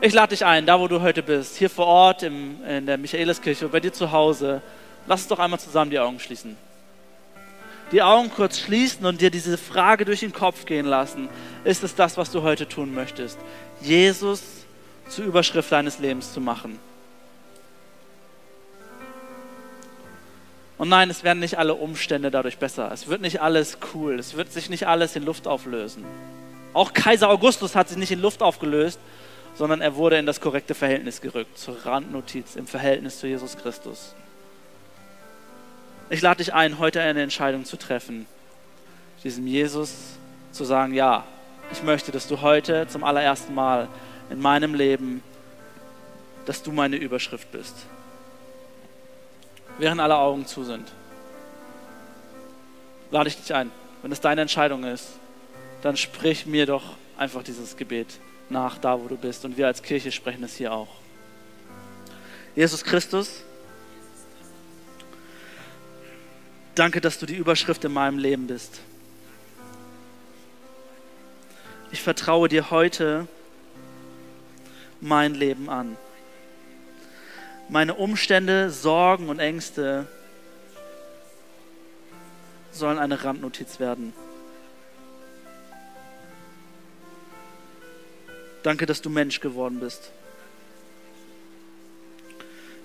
Ich 0.00 0.14
lade 0.14 0.30
dich 0.30 0.44
ein, 0.44 0.64
da 0.64 0.78
wo 0.78 0.86
du 0.86 1.00
heute 1.00 1.22
bist, 1.22 1.56
hier 1.56 1.70
vor 1.70 1.86
Ort 1.86 2.22
im, 2.22 2.62
in 2.64 2.86
der 2.86 2.98
Michaeliskirche, 2.98 3.68
bei 3.68 3.80
dir 3.80 3.92
zu 3.92 4.12
Hause, 4.12 4.62
lass 5.06 5.22
uns 5.22 5.28
doch 5.28 5.38
einmal 5.38 5.58
zusammen 5.58 5.90
die 5.90 5.98
Augen 5.98 6.20
schließen. 6.20 6.56
Die 7.90 8.02
Augen 8.02 8.30
kurz 8.30 8.60
schließen 8.60 9.06
und 9.06 9.20
dir 9.20 9.30
diese 9.30 9.56
Frage 9.56 10.04
durch 10.04 10.20
den 10.20 10.32
Kopf 10.32 10.66
gehen 10.66 10.86
lassen. 10.86 11.28
Ist 11.64 11.82
es 11.82 11.94
das, 11.94 12.16
was 12.16 12.30
du 12.30 12.42
heute 12.42 12.68
tun 12.68 12.94
möchtest? 12.94 13.38
Jesus 13.80 14.42
zur 15.08 15.24
Überschrift 15.24 15.72
deines 15.72 15.98
Lebens 15.98 16.32
zu 16.32 16.40
machen. 16.40 16.78
Und 20.78 20.88
nein, 20.88 21.10
es 21.10 21.24
werden 21.24 21.40
nicht 21.40 21.58
alle 21.58 21.74
Umstände 21.74 22.30
dadurch 22.30 22.58
besser. 22.58 22.90
Es 22.92 23.08
wird 23.08 23.20
nicht 23.20 23.42
alles 23.42 23.78
cool. 23.92 24.16
Es 24.18 24.36
wird 24.36 24.52
sich 24.52 24.70
nicht 24.70 24.86
alles 24.86 25.16
in 25.16 25.24
Luft 25.24 25.48
auflösen. 25.48 26.04
Auch 26.72 26.92
Kaiser 26.92 27.28
Augustus 27.28 27.74
hat 27.74 27.88
sich 27.88 27.98
nicht 27.98 28.12
in 28.12 28.20
Luft 28.20 28.42
aufgelöst, 28.42 29.00
sondern 29.56 29.80
er 29.80 29.96
wurde 29.96 30.18
in 30.18 30.26
das 30.26 30.40
korrekte 30.40 30.74
Verhältnis 30.74 31.20
gerückt, 31.20 31.58
zur 31.58 31.84
Randnotiz 31.84 32.54
im 32.54 32.68
Verhältnis 32.68 33.18
zu 33.18 33.26
Jesus 33.26 33.56
Christus. 33.56 34.14
Ich 36.10 36.22
lade 36.22 36.38
dich 36.38 36.54
ein, 36.54 36.78
heute 36.78 37.00
eine 37.00 37.22
Entscheidung 37.22 37.64
zu 37.64 37.76
treffen, 37.76 38.26
diesem 39.24 39.48
Jesus 39.48 39.94
zu 40.52 40.64
sagen, 40.64 40.94
ja, 40.94 41.24
ich 41.72 41.82
möchte, 41.82 42.12
dass 42.12 42.28
du 42.28 42.40
heute 42.40 42.86
zum 42.86 43.02
allerersten 43.02 43.52
Mal 43.52 43.88
in 44.30 44.40
meinem 44.40 44.74
Leben, 44.74 45.22
dass 46.46 46.62
du 46.62 46.70
meine 46.70 46.96
Überschrift 46.96 47.50
bist 47.50 47.74
während 49.78 50.00
alle 50.00 50.16
Augen 50.16 50.46
zu 50.46 50.64
sind. 50.64 50.90
Lade 53.10 53.28
ich 53.28 53.36
dich 53.36 53.54
ein. 53.54 53.70
Wenn 54.02 54.12
es 54.12 54.20
deine 54.20 54.42
Entscheidung 54.42 54.84
ist, 54.84 55.08
dann 55.82 55.96
sprich 55.96 56.46
mir 56.46 56.66
doch 56.66 56.96
einfach 57.16 57.42
dieses 57.42 57.76
Gebet 57.76 58.18
nach, 58.50 58.78
da 58.78 59.00
wo 59.00 59.08
du 59.08 59.16
bist. 59.16 59.44
Und 59.44 59.56
wir 59.56 59.66
als 59.66 59.82
Kirche 59.82 60.12
sprechen 60.12 60.44
es 60.44 60.56
hier 60.56 60.72
auch. 60.72 60.88
Jesus 62.54 62.84
Christus, 62.84 63.44
danke, 66.74 67.00
dass 67.00 67.18
du 67.18 67.26
die 67.26 67.36
Überschrift 67.36 67.84
in 67.84 67.92
meinem 67.92 68.18
Leben 68.18 68.46
bist. 68.46 68.80
Ich 71.90 72.02
vertraue 72.02 72.48
dir 72.48 72.70
heute 72.70 73.26
mein 75.00 75.34
Leben 75.34 75.70
an 75.70 75.96
meine 77.68 77.94
Umstände, 77.94 78.70
Sorgen 78.70 79.28
und 79.28 79.38
Ängste 79.38 80.06
sollen 82.72 82.98
eine 82.98 83.24
Randnotiz 83.24 83.78
werden. 83.78 84.12
Danke, 88.62 88.86
dass 88.86 89.02
du 89.02 89.10
Mensch 89.10 89.40
geworden 89.40 89.80
bist. 89.80 90.10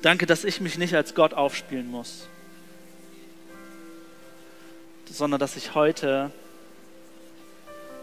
Danke, 0.02 0.26
dass 0.26 0.44
ich 0.44 0.60
mich 0.60 0.78
nicht 0.78 0.96
als 0.96 1.16
Gott 1.16 1.34
aufspielen 1.34 1.90
muss, 1.90 2.28
sondern 5.10 5.40
dass 5.40 5.56
ich 5.56 5.76
heute 5.76 6.32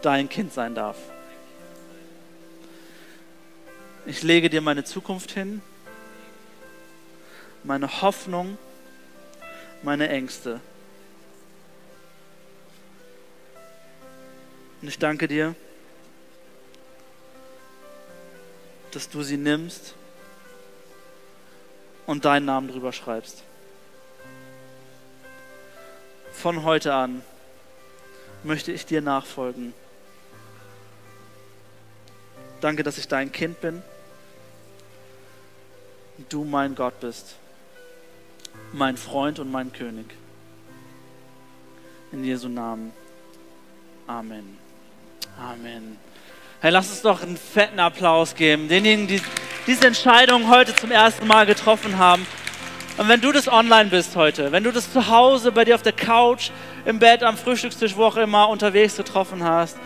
dein 0.01 0.27
Kind 0.29 0.51
sein 0.51 0.73
darf. 0.73 0.97
Ich 4.07 4.23
lege 4.23 4.49
dir 4.49 4.61
meine 4.61 4.83
Zukunft 4.83 5.31
hin, 5.31 5.61
meine 7.63 8.01
Hoffnung, 8.01 8.57
meine 9.83 10.09
Ängste. 10.09 10.59
Und 14.81 14.87
ich 14.87 14.97
danke 14.97 15.27
dir, 15.27 15.55
dass 18.91 19.09
du 19.09 19.23
sie 19.23 19.37
nimmst 19.37 19.93
und 22.05 22.25
deinen 22.25 22.45
Namen 22.45 22.67
drüber 22.67 22.91
schreibst. 22.91 23.43
Von 26.33 26.63
heute 26.63 26.93
an 26.93 27.21
möchte 28.43 28.71
ich 28.71 28.85
dir 28.85 29.01
nachfolgen. 29.01 29.73
Danke, 32.59 32.83
dass 32.83 32.97
ich 32.97 33.07
dein 33.07 33.31
Kind 33.31 33.61
bin 33.61 33.81
und 36.17 36.33
du 36.33 36.43
mein 36.43 36.75
Gott 36.75 36.99
bist, 36.99 37.35
mein 38.73 38.97
Freund 38.97 39.39
und 39.39 39.51
mein 39.51 39.71
König. 39.73 40.05
In 42.11 42.23
Jesu 42.23 42.49
Namen. 42.49 42.91
Amen. 44.07 44.57
Amen. 45.39 45.97
Hey, 46.59 46.71
lass 46.71 46.89
uns 46.89 47.01
doch 47.01 47.21
einen 47.23 47.37
fetten 47.37 47.79
Applaus 47.79 48.35
geben, 48.35 48.67
denjenigen, 48.67 49.07
die 49.07 49.21
diese 49.67 49.87
Entscheidung 49.87 50.49
heute 50.49 50.75
zum 50.75 50.91
ersten 50.91 51.25
Mal 51.27 51.45
getroffen 51.45 51.97
haben. 51.97 52.25
Und 52.97 53.07
wenn 53.07 53.21
du 53.21 53.31
das 53.31 53.47
online 53.47 53.89
bist 53.89 54.15
heute, 54.15 54.51
wenn 54.51 54.63
du 54.63 54.71
das 54.71 54.91
zu 54.91 55.07
Hause 55.07 55.51
bei 55.51 55.65
dir 55.65 55.75
auf 55.75 55.81
der 55.81 55.93
Couch, 55.93 56.51
im 56.85 56.99
Bett, 56.99 57.23
am 57.23 57.37
Frühstückstisch, 57.37 57.95
wo 57.95 58.05
auch 58.05 58.17
immer 58.17 58.49
unterwegs 58.49 58.97
getroffen 58.97 59.43
hast, 59.43 59.77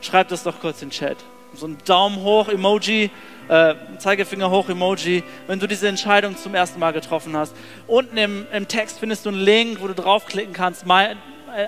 schreib 0.00 0.28
das 0.28 0.42
doch 0.42 0.60
kurz 0.60 0.82
in 0.82 0.88
den 0.88 0.94
Chat. 0.94 1.16
So 1.54 1.66
ein 1.66 1.78
Daumen 1.84 2.16
hoch, 2.22 2.48
Emoji, 2.48 3.10
äh, 3.48 3.74
Zeigefinger 3.98 4.50
hoch, 4.50 4.68
Emoji, 4.68 5.22
wenn 5.46 5.58
du 5.58 5.66
diese 5.66 5.88
Entscheidung 5.88 6.36
zum 6.36 6.54
ersten 6.54 6.80
Mal 6.80 6.92
getroffen 6.92 7.36
hast. 7.36 7.54
Unten 7.86 8.16
im, 8.16 8.46
im 8.52 8.68
Text 8.68 8.98
findest 8.98 9.26
du 9.26 9.30
einen 9.30 9.40
Link, 9.40 9.80
wo 9.80 9.86
du 9.86 9.94
draufklicken 9.94 10.52
kannst, 10.54 10.84
äh, 10.86 11.14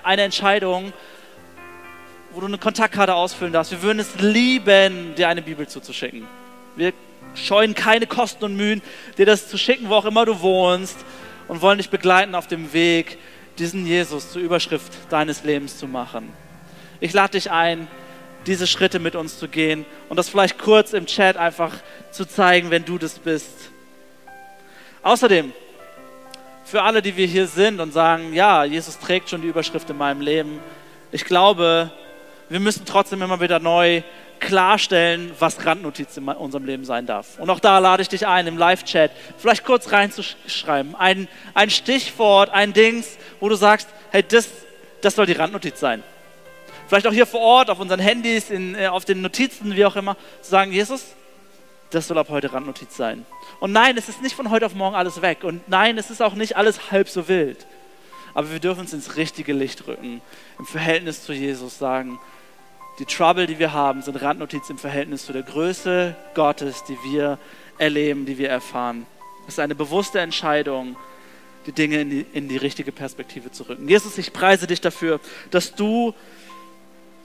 eine 0.02 0.22
Entscheidung, 0.22 0.92
wo 2.32 2.40
du 2.40 2.46
eine 2.46 2.58
Kontaktkarte 2.58 3.14
ausfüllen 3.14 3.52
darfst. 3.52 3.72
Wir 3.72 3.82
würden 3.82 3.98
es 3.98 4.16
lieben, 4.18 5.14
dir 5.16 5.28
eine 5.28 5.42
Bibel 5.42 5.68
zuzuschicken. 5.68 6.26
Wir 6.76 6.92
scheuen 7.34 7.74
keine 7.74 8.06
Kosten 8.06 8.44
und 8.44 8.56
Mühen, 8.56 8.82
dir 9.18 9.26
das 9.26 9.48
zu 9.48 9.58
schicken, 9.58 9.88
wo 9.88 9.94
auch 9.94 10.04
immer 10.04 10.24
du 10.24 10.40
wohnst 10.40 10.96
und 11.48 11.62
wollen 11.62 11.78
dich 11.78 11.90
begleiten 11.90 12.34
auf 12.34 12.46
dem 12.46 12.72
Weg, 12.72 13.18
diesen 13.58 13.86
Jesus 13.86 14.32
zur 14.32 14.42
Überschrift 14.42 14.92
deines 15.10 15.44
Lebens 15.44 15.78
zu 15.78 15.86
machen. 15.86 16.32
Ich 17.00 17.12
lade 17.12 17.32
dich 17.32 17.50
ein, 17.50 17.86
diese 18.46 18.66
Schritte 18.66 18.98
mit 18.98 19.16
uns 19.16 19.38
zu 19.38 19.48
gehen 19.48 19.84
und 20.08 20.16
das 20.16 20.28
vielleicht 20.28 20.58
kurz 20.58 20.92
im 20.92 21.06
Chat 21.06 21.36
einfach 21.36 21.72
zu 22.10 22.24
zeigen, 22.24 22.70
wenn 22.70 22.84
du 22.84 22.98
das 22.98 23.18
bist. 23.18 23.70
Außerdem, 25.02 25.52
für 26.64 26.82
alle, 26.82 27.02
die 27.02 27.16
wir 27.16 27.26
hier 27.26 27.46
sind 27.46 27.80
und 27.80 27.92
sagen, 27.92 28.32
ja, 28.32 28.64
Jesus 28.64 28.98
trägt 28.98 29.28
schon 29.28 29.42
die 29.42 29.48
Überschrift 29.48 29.90
in 29.90 29.98
meinem 29.98 30.20
Leben, 30.20 30.60
ich 31.12 31.24
glaube, 31.24 31.92
wir 32.48 32.60
müssen 32.60 32.84
trotzdem 32.84 33.22
immer 33.22 33.40
wieder 33.40 33.60
neu 33.60 34.02
klarstellen, 34.40 35.32
was 35.38 35.64
Randnotiz 35.64 36.16
in 36.16 36.28
unserem 36.28 36.64
Leben 36.64 36.84
sein 36.84 37.06
darf. 37.06 37.38
Und 37.38 37.50
auch 37.50 37.60
da 37.60 37.78
lade 37.78 38.02
ich 38.02 38.08
dich 38.08 38.26
ein, 38.26 38.46
im 38.46 38.58
Live-Chat 38.58 39.10
vielleicht 39.38 39.64
kurz 39.64 39.92
reinzuschreiben. 39.92 40.94
Ein, 40.96 41.28
ein 41.54 41.70
Stichwort, 41.70 42.50
ein 42.50 42.72
Dings, 42.72 43.16
wo 43.40 43.48
du 43.48 43.54
sagst, 43.54 43.88
hey, 44.10 44.24
das, 44.26 44.48
das 45.00 45.14
soll 45.14 45.26
die 45.26 45.32
Randnotiz 45.32 45.80
sein. 45.80 46.02
Vielleicht 46.86 47.06
auch 47.06 47.12
hier 47.12 47.26
vor 47.26 47.40
Ort, 47.40 47.70
auf 47.70 47.80
unseren 47.80 48.00
Handys, 48.00 48.50
in, 48.50 48.74
äh, 48.74 48.88
auf 48.88 49.04
den 49.04 49.22
Notizen, 49.22 49.74
wie 49.74 49.84
auch 49.84 49.96
immer, 49.96 50.16
zu 50.42 50.50
sagen, 50.50 50.72
Jesus, 50.72 51.14
das 51.90 52.08
soll 52.08 52.18
ab 52.18 52.28
heute 52.28 52.52
Randnotiz 52.52 52.96
sein. 52.96 53.24
Und 53.60 53.72
nein, 53.72 53.96
es 53.96 54.08
ist 54.08 54.22
nicht 54.22 54.34
von 54.34 54.50
heute 54.50 54.66
auf 54.66 54.74
morgen 54.74 54.96
alles 54.96 55.22
weg. 55.22 55.44
Und 55.44 55.68
nein, 55.68 55.96
es 55.96 56.10
ist 56.10 56.20
auch 56.20 56.34
nicht 56.34 56.56
alles 56.56 56.90
halb 56.90 57.08
so 57.08 57.28
wild. 57.28 57.66
Aber 58.34 58.50
wir 58.50 58.58
dürfen 58.58 58.80
uns 58.80 58.92
ins 58.92 59.16
richtige 59.16 59.52
Licht 59.52 59.86
rücken, 59.86 60.20
im 60.58 60.66
Verhältnis 60.66 61.22
zu 61.24 61.32
Jesus 61.32 61.78
sagen, 61.78 62.18
die 62.98 63.06
Trouble, 63.06 63.46
die 63.46 63.58
wir 63.58 63.72
haben, 63.72 64.02
sind 64.02 64.20
Randnotiz 64.20 64.70
im 64.70 64.78
Verhältnis 64.78 65.26
zu 65.26 65.32
der 65.32 65.42
Größe 65.42 66.14
Gottes, 66.34 66.84
die 66.84 66.96
wir 67.04 67.38
erleben, 67.78 68.26
die 68.26 68.38
wir 68.38 68.50
erfahren. 68.50 69.06
Es 69.46 69.54
ist 69.54 69.60
eine 69.60 69.74
bewusste 69.74 70.20
Entscheidung, 70.20 70.96
die 71.66 71.72
Dinge 71.72 72.00
in 72.00 72.10
die, 72.10 72.26
in 72.32 72.48
die 72.48 72.56
richtige 72.56 72.92
Perspektive 72.92 73.50
zu 73.50 73.64
rücken. 73.68 73.88
Jesus, 73.88 74.18
ich 74.18 74.32
preise 74.32 74.66
dich 74.66 74.80
dafür, 74.80 75.20
dass 75.50 75.74
du 75.74 76.14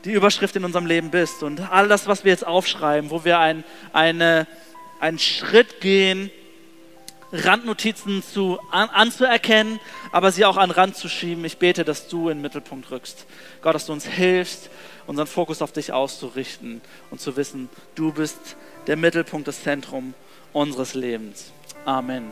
die 0.06 0.14
Überschrift 0.14 0.56
in 0.56 0.66
unserem 0.66 0.86
Leben 0.86 1.12
bist 1.12 1.44
und 1.44 1.60
all 1.72 1.88
das, 1.88 2.08
was 2.08 2.24
wir 2.24 2.32
jetzt 2.32 2.46
aufschreiben, 2.46 3.10
wo 3.10 3.26
wir 3.26 3.40
ein, 3.40 3.64
eine, 3.94 4.48
einen 5.00 5.20
Schritt 5.20 5.82
gehen, 5.82 6.32
Randnotizen 7.32 8.24
zu, 8.24 8.60
an, 8.72 8.90
anzuerkennen, 8.90 9.80
aber 10.12 10.32
sie 10.32 10.46
auch 10.46 10.58
an 10.58 10.72
Rand 10.72 10.96
zu 10.96 11.10
schieben. 11.10 11.46
Ich 11.46 11.58
bete, 11.58 11.84
dass 11.84 12.08
du 12.08 12.30
in 12.30 12.38
den 12.38 12.42
Mittelpunkt 12.42 12.90
rückst. 12.92 13.26
Gott, 13.62 13.76
dass 13.76 13.86
du 13.86 13.94
uns 13.94 14.06
hilfst, 14.06 14.70
unseren 15.06 15.28
Fokus 15.28 15.62
auf 15.62 15.72
dich 15.72 15.94
auszurichten 15.94 16.82
und 17.12 17.22
zu 17.22 17.36
wissen, 17.36 17.70
du 17.96 18.12
bist 18.12 18.56
der 18.88 18.96
Mittelpunkt, 18.96 19.48
das 19.48 19.64
Zentrum 19.64 20.14
unseres 20.54 20.96
Lebens. 20.96 21.52
Amen. 21.86 22.32